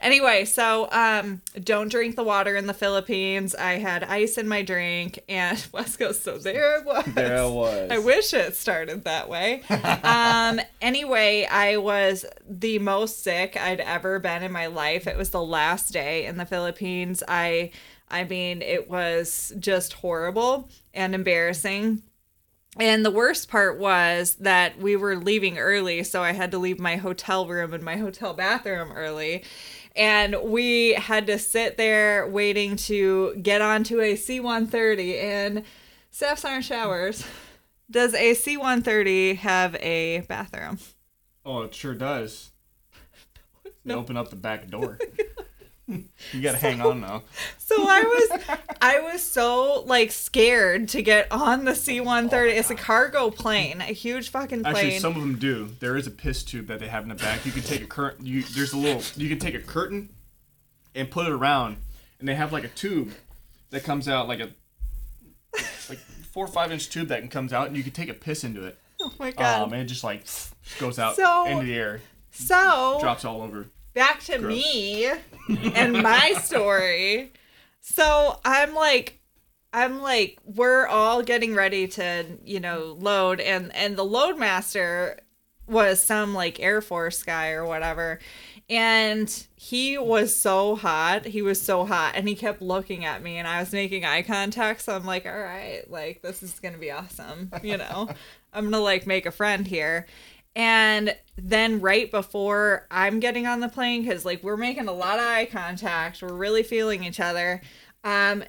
[0.00, 3.54] Anyway, so um, don't drink the water in the Philippines.
[3.56, 6.22] I had ice in my drink, and West Coast.
[6.22, 7.04] So there it was.
[7.06, 7.90] There it was.
[7.90, 9.62] I wish it started that way.
[10.04, 15.08] um, anyway, I was the most sick I'd ever been in my life.
[15.08, 17.24] It was the last day in the Philippines.
[17.26, 17.72] I,
[18.08, 22.02] I mean, it was just horrible and embarrassing.
[22.78, 26.78] And the worst part was that we were leaving early, so I had to leave
[26.78, 29.44] my hotel room and my hotel bathroom early.
[29.96, 35.18] And we had to sit there waiting to get onto a C 130.
[35.18, 35.64] And
[36.12, 37.24] staffs aren't showers.
[37.90, 40.78] Does a C 130 have a bathroom?
[41.44, 42.52] Oh, it sure does.
[43.84, 44.98] They open up the back door.
[46.32, 47.22] you gotta hang on now.
[47.56, 52.48] So I was I was so like scared to get on the C-130.
[52.56, 54.76] it's a cargo plane, a huge fucking plane.
[54.76, 55.70] Actually, some of them do.
[55.80, 57.46] There is a piss tube that they have in the back.
[57.46, 58.26] You can take a curtain.
[58.26, 59.02] You there's a little.
[59.16, 60.10] You can take a curtain
[60.94, 61.78] and put it around,
[62.20, 63.12] and they have like a tube
[63.70, 64.50] that comes out like a
[65.88, 65.98] like
[66.30, 68.64] four or five inch tube that comes out, and you can take a piss into
[68.66, 68.78] it.
[69.00, 69.62] oh my god.
[69.62, 70.24] Um, and it just like
[70.78, 73.66] goes out So- into the air, so drops all over.
[73.94, 74.52] back to Gross.
[74.54, 75.10] me
[75.48, 77.32] and my story.
[77.80, 79.20] So I'm like
[79.72, 85.18] I'm like we're all getting ready to, you know, load and and the loadmaster
[85.66, 88.18] was some like Air Force guy or whatever.
[88.70, 91.24] And he was so hot.
[91.24, 94.22] He was so hot and he kept looking at me and I was making eye
[94.22, 94.82] contact.
[94.82, 98.08] So I'm like, all right, like this is going to be awesome, you know.
[98.52, 100.06] I'm going to like make a friend here.
[100.56, 105.18] And then right before I'm getting on the plane, because like we're making a lot
[105.18, 107.60] of eye contact, we're really feeling each other.
[108.02, 108.44] Um,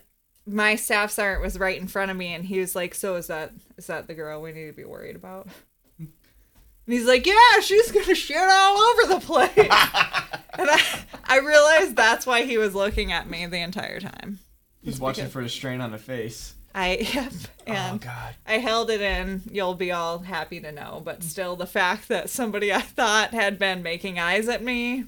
[0.47, 3.27] my staff sergeant was right in front of me, and he was like, "So is
[3.27, 5.47] that is that the girl we need to be worried about?"
[5.99, 10.81] And he's like, "Yeah, she's gonna shit all over the place." and I,
[11.23, 14.39] I realized that's why he was looking at me the entire time.
[14.81, 16.55] He's watching for the strain on the face.
[16.73, 17.33] I yep,
[17.67, 18.35] oh God.
[18.45, 19.41] I held it in.
[19.49, 23.57] You'll be all happy to know, but still, the fact that somebody I thought had
[23.59, 25.05] been making eyes at me,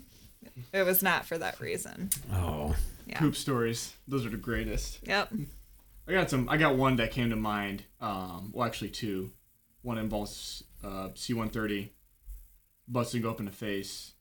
[0.74, 2.09] it was not for that reason.
[2.32, 2.76] Oh.
[3.05, 3.20] Yeah.
[3.20, 3.93] Poop stories.
[4.07, 4.99] Those are the greatest.
[5.03, 5.34] Yep.
[6.07, 6.49] I got some.
[6.49, 7.84] I got one that came to mind.
[7.99, 9.32] Um, well, actually two.
[9.82, 11.89] One involves uh, C-130
[12.88, 14.14] busting open the face,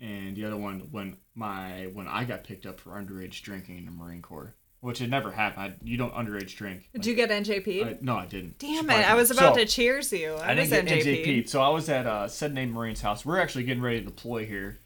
[0.00, 3.84] and the other one when my when I got picked up for underage drinking in
[3.86, 4.54] the Marine Corps,
[4.84, 5.62] which had never happened.
[5.62, 6.90] I, you don't underage drink.
[6.92, 7.86] Did you get NJP?
[7.86, 8.58] I, no, I didn't.
[8.58, 9.08] Damn it!
[9.08, 10.34] I was about So, to cheers you.
[10.34, 11.24] I, I was didn't get NJP.
[11.26, 11.48] NJP.
[11.48, 13.24] So I was at uh, said name Marine's house.
[13.24, 14.78] We're actually getting ready to deploy here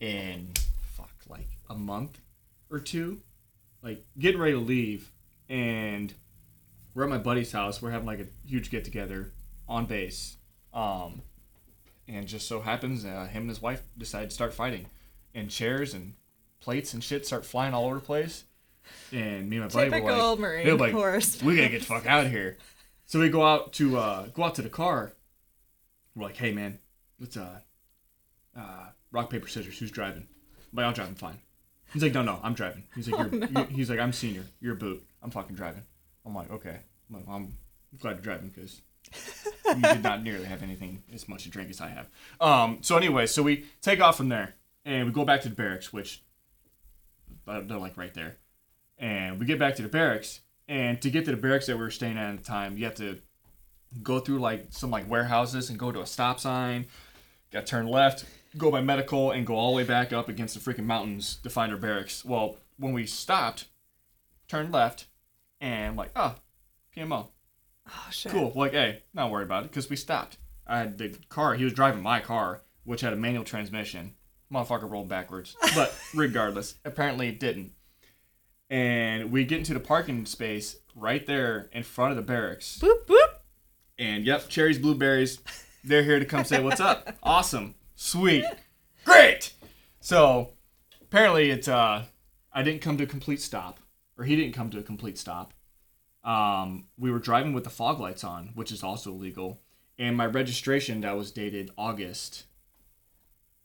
[0.00, 0.48] in
[0.96, 2.18] fuck like a month
[2.68, 3.20] or two,
[3.80, 5.12] like getting ready to leave,
[5.48, 6.12] and
[6.92, 7.80] we're at my buddy's house.
[7.80, 9.30] We're having like a huge get together
[9.68, 10.36] on base,
[10.74, 11.22] um,
[12.08, 14.86] and just so happens uh, him and his wife decide to start fighting,
[15.32, 16.14] and chairs and
[16.58, 18.46] plates and shit start flying all over the place.
[19.12, 20.92] And me and my buddy were like, Marine they were like,
[21.42, 22.58] we gotta get the fuck out of here.
[23.06, 25.12] So we go out to uh, go out to the car.
[26.14, 26.78] We're like, hey man,
[27.18, 27.60] let's uh,
[28.56, 29.78] uh, rock paper scissors.
[29.78, 30.26] Who's driving?
[30.72, 31.08] I'm like, I'll drive.
[31.08, 31.38] I'm fine.
[31.92, 32.84] He's like, no, no, I'm driving.
[32.94, 34.44] He's like, you're, you- he's like, I'm senior.
[34.60, 35.02] You're a boot.
[35.22, 35.82] I'm fucking driving.
[36.24, 36.78] I'm like, okay.
[37.08, 37.56] I'm, like, I'm
[37.98, 38.80] glad you're driving because
[39.76, 42.08] you did not nearly have anything as much to drink as I have.
[42.40, 42.78] Um.
[42.82, 44.54] So anyway, so we take off from there
[44.84, 46.22] and we go back to the barracks, which
[47.48, 48.36] uh, they're like right there.
[49.00, 51.82] And we get back to the barracks, and to get to the barracks that we
[51.82, 53.18] were staying at at the time, you have to
[54.02, 56.86] go through like some like warehouses and go to a stop sign.
[57.50, 58.26] Got turn left,
[58.58, 61.50] go by medical, and go all the way back up against the freaking mountains to
[61.50, 62.24] find our barracks.
[62.24, 63.64] Well, when we stopped,
[64.48, 65.06] turned left,
[65.60, 66.40] and like, ah, oh,
[66.96, 67.28] PMO,
[67.88, 68.30] Oh shit.
[68.32, 68.52] cool.
[68.54, 70.36] Like, hey, not worried about it because we stopped.
[70.66, 71.54] I had the car.
[71.54, 74.14] He was driving my car, which had a manual transmission.
[74.52, 77.72] Motherfucker rolled backwards, but regardless, apparently it didn't.
[78.70, 82.78] And we get into the parking space right there in front of the barracks.
[82.80, 83.40] Boop boop.
[83.98, 85.40] And yep, cherries, blueberries,
[85.84, 87.16] they're here to come say what's up.
[87.22, 88.44] Awesome, sweet,
[89.04, 89.52] great.
[90.00, 90.52] So
[91.02, 92.04] apparently it's uh,
[92.52, 93.80] I didn't come to a complete stop,
[94.16, 95.52] or he didn't come to a complete stop.
[96.24, 99.60] Um, we were driving with the fog lights on, which is also illegal,
[99.98, 102.44] and my registration that was dated August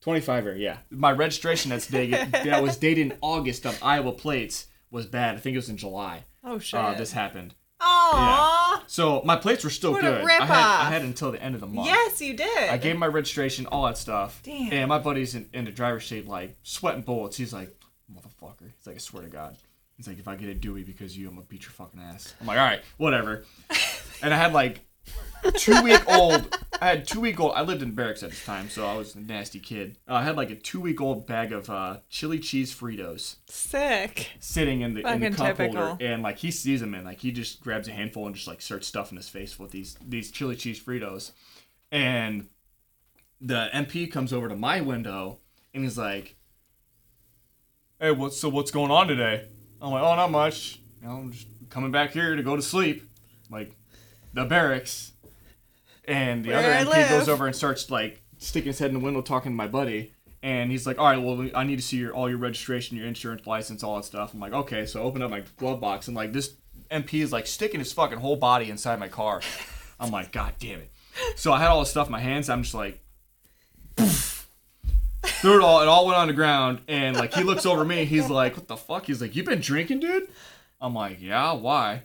[0.02, 0.78] 25 er, yeah.
[0.92, 5.36] My registration that's dated that was dated in August of Iowa plates was bad.
[5.36, 6.24] I think it was in July.
[6.44, 6.80] Oh shit.
[6.80, 7.54] Uh, this happened.
[7.82, 8.82] Aww.
[8.88, 10.26] So my plates were still What a good.
[10.26, 11.88] I had, I had until the end of the month.
[11.88, 12.70] Yes, you did.
[12.70, 14.42] I gave my registration, all that stuff.
[14.44, 14.72] Damn.
[14.72, 17.36] And my buddy's in, in the driver's seat, like sweating bullets.
[17.36, 17.76] He's like,
[18.12, 18.72] motherfucker.
[18.78, 19.58] He's like, I swear to God.
[19.98, 22.34] He's like, if I get a Dewey because you, I'm gonna beat your fucking ass.
[22.40, 23.46] I'm like, all right, whatever.
[24.22, 24.82] and I had like
[25.58, 26.58] two week old.
[26.82, 27.54] I had two week old.
[27.56, 29.98] I lived in barracks at this time, so I was a nasty kid.
[30.08, 34.32] Uh, I had like a two week old bag of uh, chili cheese Fritos Sick.
[34.40, 35.86] sitting in the in the Fucking cup typical.
[35.88, 38.48] holder, and like he sees them, and like he just grabs a handful and just
[38.48, 41.32] like starts stuffing his face with these these chili cheese Fritos,
[41.92, 42.48] and
[43.42, 45.40] the MP comes over to my window
[45.74, 46.36] and he's like,
[48.00, 49.48] "Hey, what's so what's going on today?"
[49.82, 50.80] I'm like, "Oh, not much.
[51.02, 53.04] You know, I'm just coming back here to go to sleep,
[53.50, 53.76] like
[54.34, 55.12] the barracks."
[56.08, 58.94] And the Where other I MP goes over and starts like sticking his head in
[58.94, 60.14] the window talking to my buddy.
[60.44, 63.08] And he's like, "All right, well, I need to see your all your registration, your
[63.08, 66.08] insurance, license, all that stuff." I'm like, "Okay." So I open up my glove box
[66.08, 66.54] and like this
[66.92, 69.42] MP is like sticking his fucking whole body inside my car.
[70.00, 70.92] I'm like, "God damn it!"
[71.36, 72.50] So I had all this stuff in my hands.
[72.50, 73.00] I'm just like,
[73.96, 75.82] threw it all.
[75.82, 76.82] It all went on the ground.
[76.88, 78.06] And like he looks over me.
[78.06, 80.28] He's like, "What the fuck?" He's like, "You been drinking, dude?"
[80.80, 81.54] I'm like, "Yeah.
[81.54, 82.04] Why?"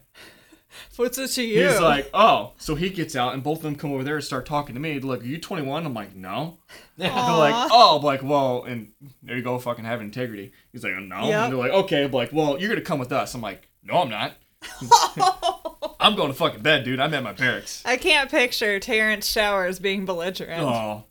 [0.96, 1.68] What's it to you?
[1.68, 4.24] He's like, "Oh." So he gets out, and both of them come over there and
[4.24, 4.98] start talking to me.
[4.98, 6.58] They're like, "Are you 21?" I'm like, "No."
[6.96, 8.92] They're like, "Oh." I'm like, "Well," and
[9.22, 10.52] there you go, fucking have integrity.
[10.72, 11.44] He's like, "No." Yep.
[11.44, 14.02] And they're like, "Okay." I'm like, "Well, you're gonna come with us." I'm like, "No,
[14.02, 14.34] I'm not."
[16.00, 17.00] I'm going to fucking bed, dude.
[17.00, 17.82] I'm at my barracks.
[17.84, 20.62] I can't picture Terrence Showers being belligerent.
[20.62, 21.04] Oh.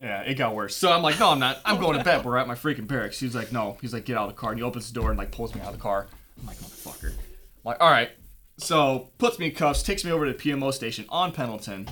[0.00, 0.76] Yeah, it got worse.
[0.76, 1.60] So I'm like, no, I'm not.
[1.64, 2.24] I'm going to bed.
[2.24, 3.18] We're at my freaking barracks.
[3.18, 3.76] He's like, no.
[3.80, 4.50] He's like, get out of the car.
[4.50, 6.06] And he opens the door and like pulls me out of the car.
[6.38, 7.10] I'm like, motherfucker.
[7.10, 7.16] I'm
[7.64, 8.10] like, all right.
[8.58, 11.88] So puts me in cuffs, takes me over to the PMO station on Pendleton,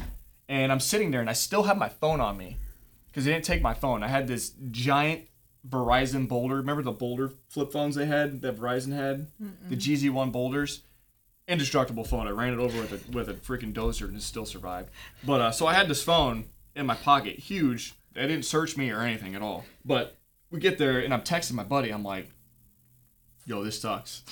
[0.48, 2.58] and I'm sitting there and I still have my phone on me
[3.06, 4.02] because they didn't take my phone.
[4.02, 5.28] I had this giant
[5.68, 6.56] Verizon Boulder.
[6.56, 9.28] Remember the Boulder flip phones they had that Verizon had,
[9.68, 10.82] the G'zOne Boulders.
[11.48, 12.26] Indestructible phone.
[12.26, 14.90] I ran it over with a with a freaking dozer and it still survived.
[15.24, 17.94] But uh, so I had this phone in my pocket, huge.
[18.14, 19.64] They didn't search me or anything at all.
[19.84, 20.16] But
[20.50, 21.90] we get there and I'm texting my buddy.
[21.90, 22.32] I'm like,
[23.46, 24.24] "Yo, this sucks."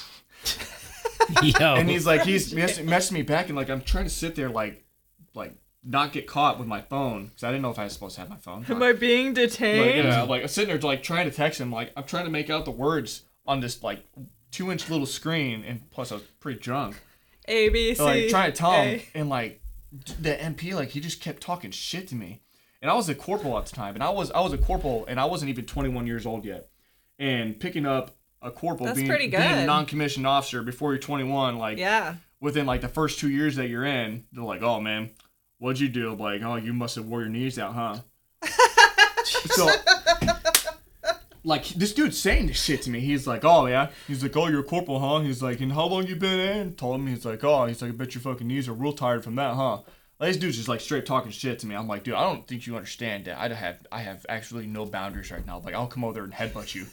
[1.43, 1.75] Yo.
[1.75, 4.49] And he's like, he's mess- messaging me back, and like I'm trying to sit there,
[4.51, 4.85] like,
[5.35, 8.15] like not get caught with my phone because I didn't know if I was supposed
[8.15, 8.65] to have my phone.
[8.69, 10.05] Am I being Like, detained?
[10.09, 12.49] yeah, like I'm sitting there, like trying to text him, like I'm trying to make
[12.51, 14.05] out the words on this like
[14.51, 16.97] two inch little screen, and plus I was pretty drunk.
[17.47, 18.03] A B C.
[18.03, 19.05] like trying to tell him, A.
[19.19, 19.61] and like
[20.21, 22.41] the MP, like he just kept talking shit to me,
[22.81, 25.05] and I was a corporal at the time, and I was I was a corporal,
[25.07, 26.71] and I wasn't even 21 years old yet,
[27.19, 31.59] and picking up a corporal That's being, pretty being a non-commissioned officer before you're 21,
[31.59, 32.14] like Yeah.
[32.40, 35.11] within like the first two years that you're in, they're like, oh man,
[35.59, 36.14] what'd you do?
[36.14, 37.97] Like, oh, you must have wore your knees out, huh?
[39.24, 39.68] so,
[41.42, 43.01] like, this dude's saying this shit to me.
[43.01, 43.88] He's like, oh yeah.
[44.07, 45.20] He's like, oh, you're a corporal, huh?
[45.20, 46.74] He's like, and how long you been in?
[46.74, 47.07] Told him.
[47.07, 49.55] He's like, oh, he's like, I bet your fucking knees are real tired from that,
[49.55, 49.78] huh?
[50.20, 51.74] Like, this dude's just like straight talking shit to me.
[51.74, 53.38] I'm like, dude, I don't think you understand that.
[53.38, 55.59] I have, I have actually no boundaries right now.
[55.64, 56.86] Like, I'll come over there and headbutt you.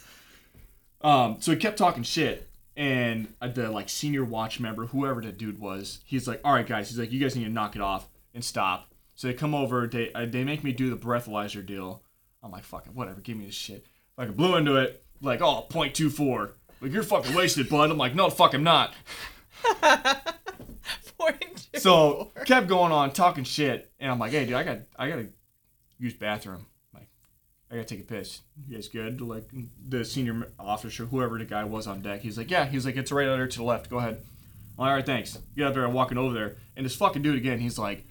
[1.02, 5.58] Um, so he kept talking shit, and the like senior watch member, whoever the dude
[5.58, 8.08] was, he's like, "All right, guys," he's like, "You guys need to knock it off
[8.34, 12.02] and stop." So they come over, they uh, they make me do the breathalyzer deal.
[12.42, 13.84] I'm like, "Fuck it, whatever, give me this shit."
[14.16, 16.52] Like, I blew into it, like, "Oh, .24.
[16.80, 17.90] Like, you're fucking wasted, bud.
[17.90, 18.94] I'm like, "No, fuck, I'm not."
[21.82, 25.26] So kept going on talking shit, and I'm like, "Hey, dude, I got I gotta
[25.98, 26.66] use bathroom.
[27.72, 28.42] I gotta take a piss.
[28.68, 29.48] You guys good?" Like
[29.88, 33.10] the senior officer, whoever the guy was on deck, he's like, "Yeah." He's like, "It's
[33.10, 33.88] right out there to the left.
[33.90, 34.14] Go ahead."
[34.78, 35.38] I'm like, All right, thanks.
[35.56, 35.84] Get out there.
[35.84, 37.58] I'm walking over there, and this fucking dude again.
[37.58, 38.04] He's like,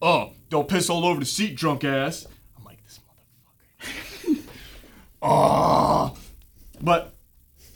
[0.00, 3.00] "Oh, don't piss all over the seat, drunk ass." I'm like, "This
[3.80, 4.42] motherfucker."
[5.22, 6.16] oh,
[6.80, 7.14] but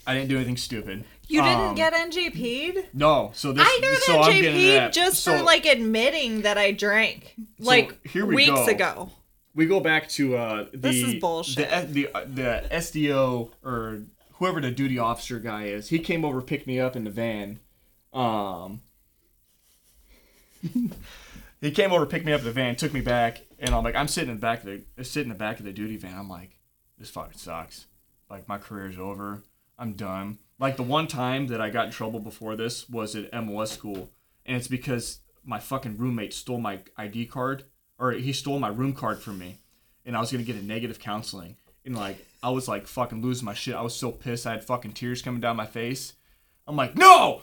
[0.07, 1.03] I didn't do anything stupid.
[1.29, 2.89] You didn't Um, get NJP'd?
[2.93, 3.65] No, so this.
[3.65, 8.35] I got so NJP'd just So- for like admitting that I drank like here we
[8.35, 8.65] weeks go.
[8.67, 9.11] ago.
[9.55, 11.69] We go back to uh, the This is bullshit.
[11.69, 15.89] The, the the SDO or whoever the duty officer guy is.
[15.89, 17.59] He came over, picked me up in the van.
[18.11, 18.81] Um,
[21.61, 23.95] he came over, picked me up in the van, took me back, and I'm like,
[23.95, 26.17] I'm sitting in the back of the sitting in the back of the duty van.
[26.17, 26.57] I'm like,
[26.97, 27.87] this fucking sucks.
[28.29, 29.43] Like my career's over.
[29.77, 30.39] I'm done.
[30.59, 34.09] Like the one time that I got in trouble before this was at MOS school,
[34.45, 37.65] and it's because my fucking roommate stole my ID card,
[37.99, 39.59] or he stole my room card from me,
[40.05, 43.45] and I was gonna get a negative counseling, and like I was like fucking losing
[43.45, 43.75] my shit.
[43.75, 44.45] I was so pissed.
[44.47, 46.13] I had fucking tears coming down my face.
[46.67, 47.41] I'm like, no,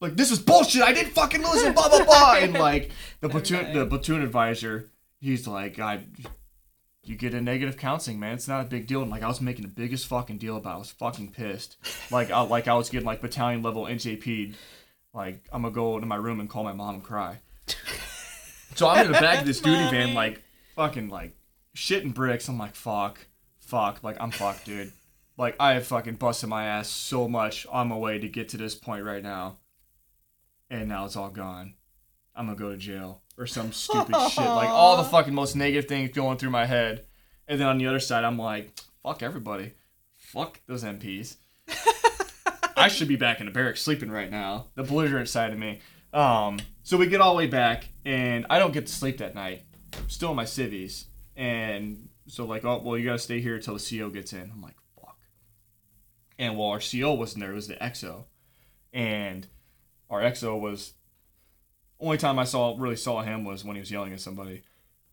[0.00, 0.82] like this is bullshit.
[0.82, 1.74] I didn't fucking lose it.
[1.74, 2.34] Blah blah blah.
[2.38, 2.90] And like
[3.20, 4.90] the platoon, the platoon advisor,
[5.20, 6.00] he's like, I,
[7.02, 8.34] you get a negative counseling, man.
[8.34, 9.02] It's not a big deal.
[9.02, 10.72] And like I was making the biggest fucking deal about.
[10.72, 10.74] it.
[10.74, 11.76] I was fucking pissed.
[12.10, 14.54] Like I like I was getting like battalion level NJP.
[15.12, 17.38] Like I'm gonna go to my room and call my mom and cry.
[18.74, 20.42] So I'm in the back of this duty van, like
[20.74, 21.36] fucking like
[21.76, 22.48] shitting bricks.
[22.48, 23.26] I'm like fuck,
[23.60, 24.92] fuck, like I'm fucked, dude.
[25.36, 28.56] Like I have fucking busted my ass so much on my way to get to
[28.56, 29.58] this point right now,
[30.70, 31.74] and now it's all gone.
[32.34, 34.44] I'm gonna go to jail or some stupid shit.
[34.44, 37.04] Like all the fucking most negative things going through my head,
[37.48, 39.72] and then on the other side, I'm like, fuck everybody,
[40.16, 41.36] fuck those MPs.
[42.76, 44.66] I should be back in the barracks sleeping right now.
[44.74, 45.80] The belligerent side of me.
[46.12, 49.34] Um, so we get all the way back, and I don't get to sleep that
[49.34, 49.62] night.
[49.98, 53.76] I'm still in my civvies, and so like, oh well, you gotta stay here until
[53.76, 54.50] the CO gets in.
[54.52, 55.18] I'm like, fuck.
[56.38, 58.24] And while our CO wasn't there, it was the XO,
[58.92, 59.46] and
[60.10, 60.92] our XO was
[62.00, 64.62] only time I saw really saw him was when he was yelling at somebody.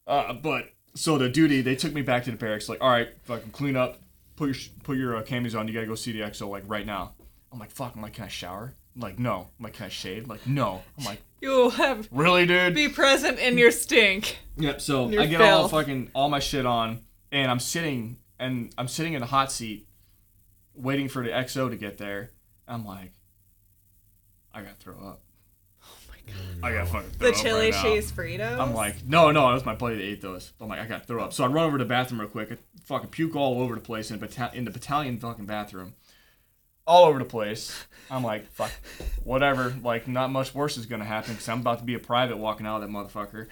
[0.06, 2.68] Uh, but so the duty, they took me back to the barracks.
[2.68, 4.02] Like, all right, fucking clean up,
[4.36, 5.70] put your put your uh, camis on.
[5.70, 7.14] You gotta go see the XO like right now.
[7.52, 7.96] I'm like, fuck.
[7.96, 8.76] I'm like, can I shower?
[8.96, 9.48] I'm like, no.
[9.60, 10.28] Like, can I shave?
[10.28, 10.82] like, no.
[11.00, 12.76] I'm like, You have really, dude?
[12.76, 14.38] be present in your stink.
[14.58, 14.82] Yep.
[14.82, 18.88] So Your I get all fucking all my shit on, and I'm sitting and I'm
[18.88, 19.88] sitting in the hot seat,
[20.76, 22.32] waiting for the XO to get there.
[22.68, 23.14] I'm like,
[24.54, 25.22] I gotta throw up.
[25.84, 26.64] Oh my god.
[26.64, 27.82] I gotta fucking throw The up chili right now.
[27.84, 28.60] cheese Fritos.
[28.60, 30.52] I'm like, no, no, it was my buddy that ate those.
[30.60, 31.34] I'm like, I gotta throw up.
[31.34, 32.52] So I run over to the bathroom real quick.
[32.52, 35.94] I fucking puke all over the place in, bata- in the battalion fucking bathroom.
[36.88, 37.86] All over the place.
[38.10, 38.72] I'm like, fuck,
[39.24, 39.74] whatever.
[39.82, 42.66] Like, not much worse is gonna happen because I'm about to be a private walking
[42.66, 43.48] out of that motherfucker.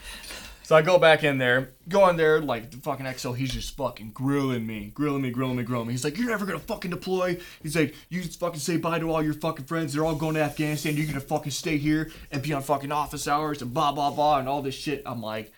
[0.69, 3.75] So I go back in there, go in there, like the fucking XO, he's just
[3.75, 5.93] fucking grilling me, grilling me, grilling me, grilling me.
[5.93, 7.39] He's like, You're never gonna fucking deploy.
[7.63, 9.93] He's like, You just fucking say bye to all your fucking friends.
[9.93, 10.95] They're all going to Afghanistan.
[10.95, 14.37] You're gonna fucking stay here and be on fucking office hours and blah, blah, blah,
[14.37, 15.01] and all this shit.
[15.07, 15.51] I'm like,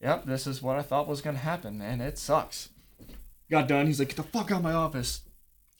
[0.00, 2.68] Yep, this is what I thought was gonna happen, and it sucks.
[3.50, 3.88] Got done.
[3.88, 5.22] He's like, Get the fuck out of my office.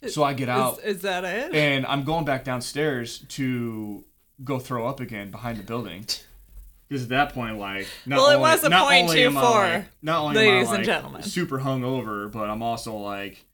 [0.08, 1.54] So I get out is, is that it?
[1.54, 4.04] and I'm going back downstairs to
[4.42, 6.06] go throw up again behind the building.
[6.88, 9.40] Because at that point, like, not Well, it only, was a not point two four,
[9.42, 11.22] like- not only ladies am I, and gentlemen.
[11.22, 13.44] super hungover, but I'm also like,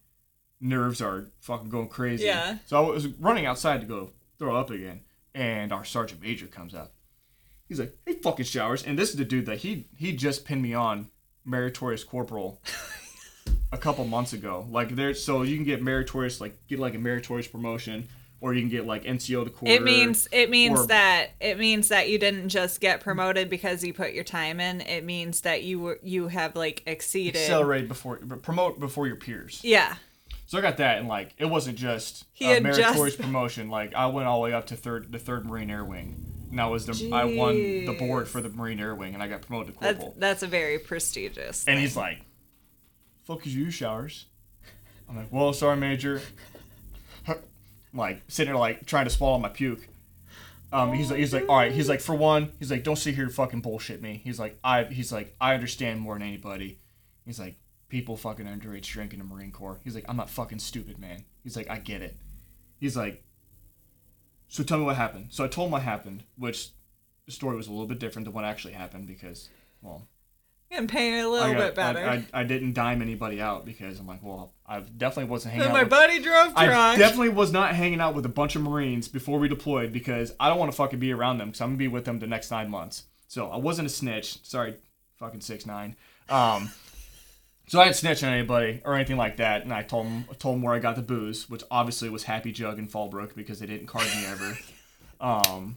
[0.58, 2.24] nerves are fucking going crazy.
[2.24, 2.56] Yeah.
[2.64, 5.00] So I was running outside to go throw up again,
[5.34, 6.94] and our sergeant major comes up.
[7.68, 10.62] He's like, "Hey, fucking showers!" And this is the dude that he he just pinned
[10.62, 11.08] me on
[11.44, 12.62] meritorious corporal
[13.72, 14.66] a couple months ago.
[14.70, 18.08] Like there's so you can get meritorious like get like a meritorious promotion,
[18.40, 19.74] or you can get like NCO the quarter.
[19.74, 23.82] It means it means or- that it means that you didn't just get promoted because
[23.84, 24.80] you put your time in.
[24.82, 27.36] It means that you were you have like exceeded.
[27.40, 29.60] accelerate before promote before your peers.
[29.62, 29.96] Yeah.
[30.48, 33.68] So I got that, and like it wasn't just He a meritorious just- promotion.
[33.68, 36.60] Like I went all the way up to third, the third Marine Air Wing, and
[36.60, 39.42] I was the I won the board for the Marine Air Wing, and I got
[39.42, 40.14] promoted to That's corporal.
[40.20, 41.64] that's a very prestigious.
[41.66, 42.20] and he's like,
[43.26, 44.26] "Fuck is you, showers?"
[45.08, 46.22] I'm like, "Well, sorry, Major."
[47.26, 47.36] I'm
[47.92, 49.88] like sitting there, like trying to swallow my puke.
[50.72, 51.72] Um, he's like, he's like, all right.
[51.72, 54.20] He's like, for one, he's like, don't sit here and fucking bullshit me.
[54.24, 56.80] He's like, I, he's like, I understand more than anybody.
[57.24, 57.54] He's like,
[57.88, 59.80] people fucking underage drink in the Marine Corps.
[59.84, 61.24] He's like, I'm not fucking stupid, man.
[61.44, 62.16] He's like, I get it.
[62.78, 63.22] He's like,
[64.48, 65.28] so tell me what happened.
[65.30, 66.70] So I told him what happened, which
[67.26, 69.48] the story was a little bit different than what actually happened because,
[69.82, 70.08] well,
[70.70, 72.00] and paint it a little got- bit better.
[72.00, 75.68] I, I, I didn't dime anybody out because I'm like, well, I definitely wasn't hanging
[75.68, 75.74] then out.
[75.74, 76.98] my with, buddy drove I drunk.
[76.98, 80.48] definitely was not hanging out with a bunch of Marines before we deployed because I
[80.48, 82.50] don't want to fucking be around them because I'm gonna be with them the next
[82.50, 83.04] nine months.
[83.28, 84.44] So I wasn't a snitch.
[84.44, 84.74] Sorry,
[85.18, 85.96] fucking six nine.
[86.28, 86.70] Um,
[87.68, 90.56] so I didn't snitch on anybody or anything like that, and I told them told
[90.56, 93.66] them where I got the booze, which obviously was Happy Jug and Fallbrook because they
[93.66, 94.58] didn't card me ever.
[95.18, 95.76] Um,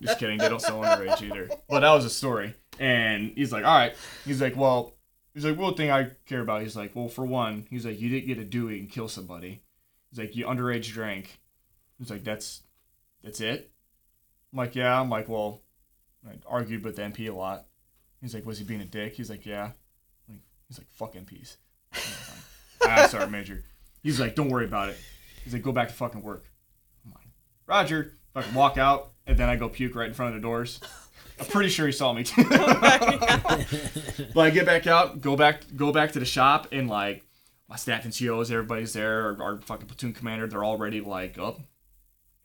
[0.00, 1.50] just kidding, they don't sell underage either.
[1.68, 2.54] But that was a story.
[2.78, 3.94] And he's like, all right.
[4.24, 4.94] He's like, well,
[5.34, 6.62] he's like, one thing I care about.
[6.62, 9.62] He's like, well, for one, he's like, you didn't get a Dewey and kill somebody.
[10.10, 11.40] He's like, you underage drank.
[11.98, 12.62] He's like, that's
[13.22, 13.70] that's it.
[14.52, 15.00] I'm like, yeah.
[15.00, 15.62] I'm like, well,
[16.28, 17.66] I argued with the MP a lot.
[18.20, 19.14] He's like, was he being a dick?
[19.14, 19.70] He's like, yeah.
[20.68, 21.56] He's like, fuck MPs.
[22.86, 23.64] I'm sorry, Major.
[24.02, 24.98] He's like, don't worry about it.
[25.44, 26.44] He's like, go back to fucking work.
[27.04, 27.26] I'm like,
[27.66, 28.12] Roger.
[28.34, 30.78] Fucking walk out, and then I go puke right in front of the doors.
[31.38, 32.44] I'm pretty sure he saw me too.
[32.48, 37.24] but I get back out, go back, go back to the shop, and like
[37.68, 39.22] my staff and COs, everybody's there.
[39.22, 41.60] Our, our fucking platoon commander, they're already like, oh,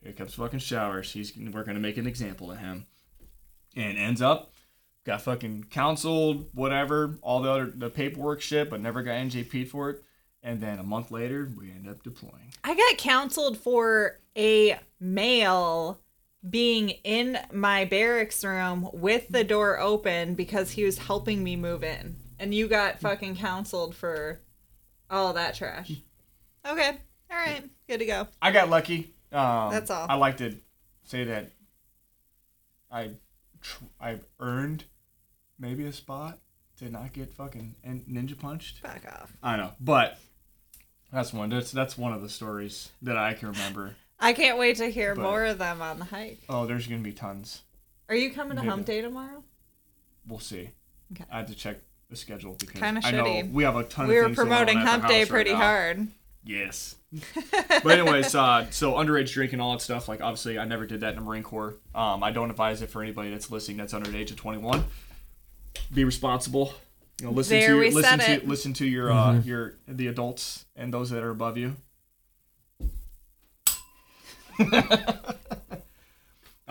[0.02, 1.12] here comes fucking showers.
[1.12, 2.88] He's we're gonna make an example of him,
[3.76, 4.52] and ends up
[5.04, 9.90] got fucking counseled, whatever, all the other the paperwork shit, but never got NJP'd for
[9.90, 10.04] it.
[10.44, 12.54] And then a month later, we end up deploying.
[12.64, 16.01] I got counseled for a male
[16.48, 21.84] being in my barracks room with the door open because he was helping me move
[21.84, 22.18] in.
[22.40, 24.42] and you got fucking counseled for
[25.10, 25.92] all that trash.
[26.68, 26.90] Okay.
[27.30, 27.64] All right.
[27.88, 28.28] Good to go.
[28.42, 29.14] I got lucky.
[29.32, 30.08] Um, That's all.
[30.10, 30.58] I like to
[31.04, 31.52] say that
[32.92, 33.12] I
[33.62, 34.84] tr- I earned
[35.60, 36.40] maybe a spot
[36.80, 38.82] to not get fucking en- ninja punched.
[38.82, 39.32] Back off.
[39.44, 40.18] I know, but
[41.14, 41.50] that's one.
[41.50, 43.96] That's that's one of the stories that I can remember.
[44.22, 46.40] I can't wait to hear But- more of them on the hike.
[46.48, 47.62] Oh, there's gonna be tons.
[48.08, 48.68] Are you coming to Maybe.
[48.70, 49.44] Hump Day tomorrow?
[50.28, 50.70] We'll see.
[51.14, 51.26] Okay.
[51.32, 51.78] I have to check
[52.10, 53.52] the schedule because Kinda I know shitty.
[53.52, 54.08] we have a ton.
[54.08, 56.08] We of were things going promoting at Hump Day house right pretty hard.
[56.44, 56.96] Yes.
[57.84, 60.08] but anyways, uh, so underage drinking, all that stuff.
[60.08, 61.76] Like obviously, I never did that in the Marine Corps.
[61.96, 64.84] Um, I don't advise it for anybody that's listening that's under the age of 21.
[65.94, 66.74] Be responsible.
[67.20, 68.48] You know, listen There to we listen said to it.
[68.48, 71.76] listen to your uh, your the adults and those that are above you.
[74.60, 75.34] I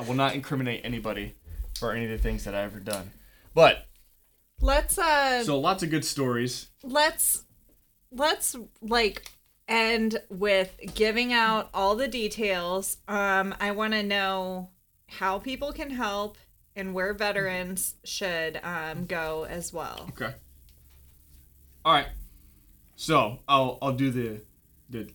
[0.07, 1.35] will not incriminate anybody
[1.79, 3.11] for any of the things that I've ever done.
[3.55, 3.87] But
[4.61, 6.69] Let's uh so lots of good stories.
[6.85, 7.45] let's
[8.13, 9.31] let's like
[9.67, 12.99] end with giving out all the details.
[13.09, 14.71] Um I want to know
[15.09, 16.37] how people can help
[16.77, 20.07] and where veterans should um go as well.
[20.11, 20.35] Okay.
[21.85, 22.09] All right.
[22.97, 24.50] So I'll I'll do the the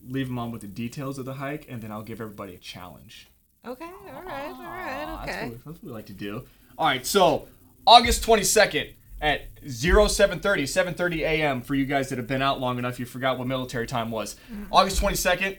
[0.07, 2.57] leave them on with the details of the hike, and then I'll give everybody a
[2.59, 3.27] challenge.
[3.65, 5.49] Okay, all right, all right, Ah, That's okay.
[5.49, 6.43] what, that's what we like to do.
[6.77, 7.05] All right.
[7.05, 7.47] So
[7.87, 8.89] August twenty second
[9.21, 11.61] at 0730 7:30 a.m.
[11.61, 14.35] for you guys that have been out long enough, you forgot what military time was.
[14.71, 15.57] August twenty second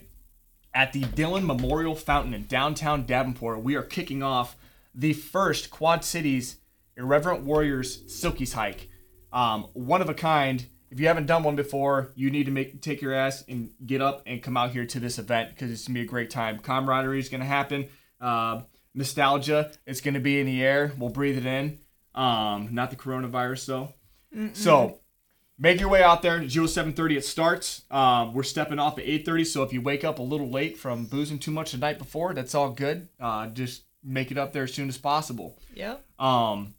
[0.75, 4.57] at the Dillon Memorial Fountain in downtown Davenport, we are kicking off
[4.95, 6.57] the first Quad Cities
[6.97, 8.89] Irreverent Warriors Silkies hike.
[9.33, 10.67] Um, one of a kind.
[10.97, 14.01] If you haven't done one before, you need to make take your ass and get
[14.01, 16.59] up and come out here to this event because it's gonna be a great time.
[16.59, 17.89] Camaraderie is gonna happen.
[18.19, 18.63] Uh,
[18.95, 20.93] nostalgia, it's gonna be in the air.
[20.97, 21.81] We'll breathe it in.
[22.15, 23.93] Um, not the coronavirus though.
[24.55, 25.01] So
[25.59, 29.63] make your way out there 0730 it starts um, we're stepping off at 830 so
[29.65, 32.55] if you wake up a little late from boozing too much the night before that's
[32.55, 36.05] all good uh, just make it up there as soon as possible Yep.
[36.19, 36.75] um,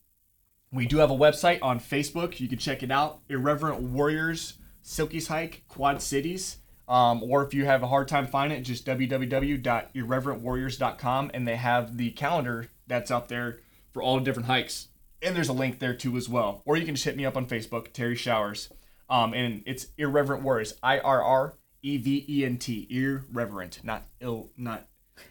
[0.72, 4.54] we do have a website on facebook you can check it out irreverent warriors
[4.84, 6.58] Silkies hike quad cities
[6.88, 11.98] um, or if you have a hard time finding it just www.irreverentwarriors.com and they have
[11.98, 13.60] the calendar that's out there
[13.92, 14.88] for all the different hikes
[15.22, 16.62] and there's a link there too as well.
[16.66, 18.70] Or you can just hit me up on Facebook, Terry Showers.
[19.10, 24.04] Um, and it's Irreverent Warriors, I R R E V E N T, irreverent, not
[24.20, 24.88] ill, not,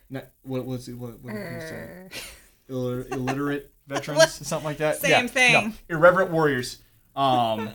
[0.08, 0.94] not what was it?
[0.94, 1.74] What, what did you say?
[1.74, 2.10] Er,
[2.68, 4.96] Ill, illiterate veterans, something like that.
[4.96, 5.52] Same thing.
[5.52, 6.78] No, Irreverent Warriors.
[7.14, 7.70] Um,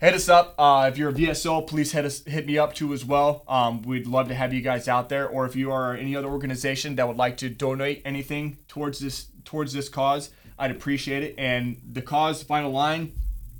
[0.00, 0.54] hit us up.
[0.58, 3.44] Uh, if you're a VSO, please hit us, hit me up too as well.
[3.48, 5.28] Um, we'd love to have you guys out there.
[5.28, 9.26] Or if you are any other organization that would like to donate anything towards this
[9.44, 11.34] towards this cause, I'd appreciate it.
[11.38, 13.12] And the cause final line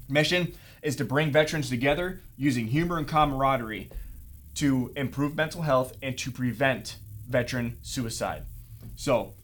[0.09, 3.91] mission is to bring veterans together using humor and camaraderie
[4.57, 6.97] to improve mental health and to prevent
[7.29, 8.43] veteran suicide.
[8.97, 9.35] So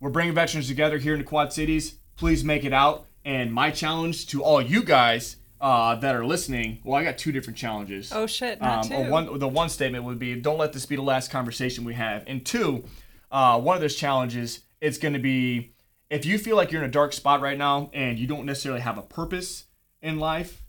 [0.00, 1.96] we're bringing veterans together here in the Quad Cities.
[2.16, 3.06] Please make it out.
[3.24, 7.32] And my challenge to all you guys uh, that are listening, well, I got two
[7.32, 8.10] different challenges.
[8.14, 9.10] Oh shit, not Um, two.
[9.10, 12.24] one, the one statement would be, don't let this be the last conversation we have.
[12.26, 12.84] And two,
[13.30, 15.72] uh, one of those challenges, it's going to be,
[16.08, 18.80] if you feel like you're in a dark spot right now and you don't necessarily
[18.80, 19.66] have a purpose
[20.00, 20.62] in life,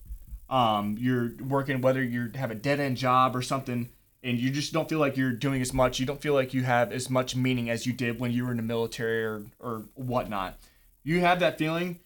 [0.49, 3.87] um, you're working whether you have a dead end job or something,
[4.23, 5.99] and you just don't feel like you're doing as much.
[5.99, 8.51] You don't feel like you have as much meaning as you did when you were
[8.51, 10.57] in the military or or whatnot.
[11.03, 11.99] You have that feeling.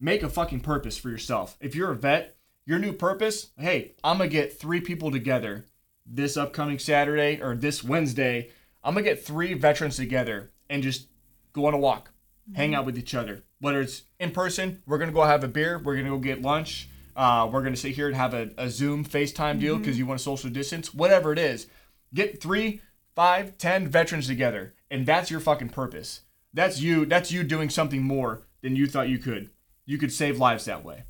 [0.00, 1.56] Make a fucking purpose for yourself.
[1.60, 3.50] If you're a vet, your new purpose.
[3.58, 5.64] Hey, I'm gonna get three people together
[6.10, 8.50] this upcoming Saturday or this Wednesday.
[8.82, 11.08] I'm gonna get three veterans together and just
[11.52, 12.10] go on a walk,
[12.54, 12.78] hang mm-hmm.
[12.78, 13.42] out with each other.
[13.60, 15.78] Whether it's in person, we're gonna go have a beer.
[15.78, 16.88] We're gonna go get lunch.
[17.18, 20.20] Uh, we're gonna sit here and have a, a Zoom FaceTime deal because you want
[20.20, 20.94] to social distance.
[20.94, 21.66] Whatever it is,
[22.14, 22.80] get three,
[23.16, 26.20] five, ten veterans together, and that's your fucking purpose.
[26.54, 27.06] That's you.
[27.06, 29.50] That's you doing something more than you thought you could.
[29.84, 31.02] You could save lives that way.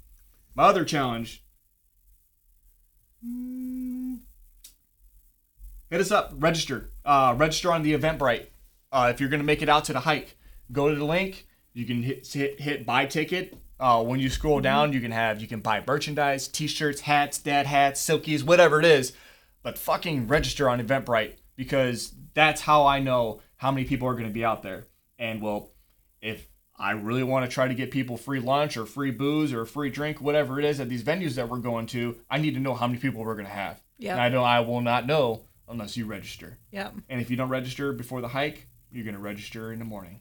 [0.54, 1.44] My other challenge.
[5.90, 6.32] Hit us up.
[6.38, 6.90] Register.
[7.04, 8.46] Uh, register on the Eventbrite.
[8.90, 10.38] Uh, if you're gonna make it out to the hike,
[10.72, 11.46] go to the link.
[11.74, 13.58] You can hit hit, hit buy ticket.
[13.80, 17.66] Uh, when you scroll down, you can have you can buy merchandise, T-shirts, hats, dad
[17.66, 19.12] hats, silkies, whatever it is.
[19.62, 24.30] But fucking register on Eventbrite because that's how I know how many people are gonna
[24.30, 24.86] be out there.
[25.18, 25.70] And well,
[26.20, 26.48] if
[26.78, 29.90] I really want to try to get people free lunch or free booze or free
[29.90, 32.74] drink, whatever it is at these venues that we're going to, I need to know
[32.74, 33.82] how many people we're gonna have.
[33.98, 34.12] Yeah.
[34.12, 36.58] And I know I will not know unless you register.
[36.70, 36.94] Yep.
[37.08, 40.20] And if you don't register before the hike, you're gonna register in the morning.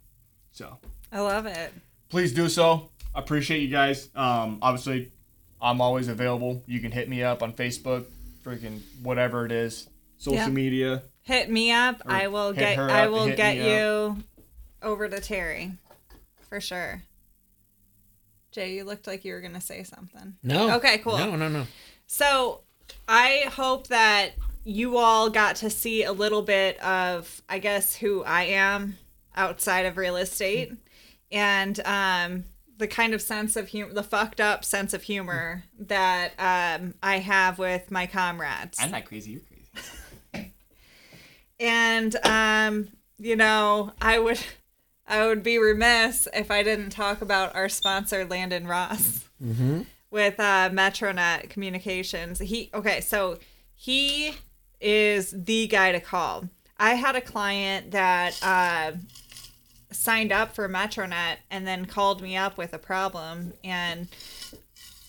[0.52, 0.80] So
[1.12, 1.72] I love it.
[2.10, 2.90] Please do so.
[3.16, 4.10] I appreciate you guys.
[4.16, 5.12] Um, obviously,
[5.62, 6.62] I'm always available.
[6.68, 8.06] You can hit me up on Facebook,
[8.46, 10.50] freaking whatever it is, social Yeah.
[10.50, 11.04] media.
[11.24, 12.02] Hit me up.
[12.06, 12.78] I will get.
[12.80, 14.24] I will get me you
[14.82, 15.72] over to Terry,
[16.48, 17.02] for sure.
[18.52, 20.36] Jay, you looked like you were gonna say something.
[20.44, 20.76] No.
[20.78, 21.18] Okay, cool.
[21.18, 21.68] No, no, no.
[22.08, 22.62] So
[23.08, 24.32] I hope that
[24.64, 28.98] you all got to see a little bit of, I guess, who I am
[29.36, 30.74] outside of real estate
[31.32, 32.44] and um,
[32.78, 37.20] the kind of sense of humor, the fucked up sense of humor that um, I
[37.20, 38.78] have with my comrades.
[38.80, 39.32] I'm not crazy.
[39.32, 40.54] You're crazy.
[41.60, 44.40] And um, you know, I would
[45.08, 49.26] I would be remiss if I didn't talk about our sponsor Landon Ross
[50.12, 52.40] with uh, Metronet Communications.
[52.40, 53.40] He okay, so
[53.74, 54.36] he
[54.80, 56.50] is the guy to call.
[56.78, 58.98] I had a client that uh,
[59.98, 64.08] signed up for Metronet and then called me up with a problem and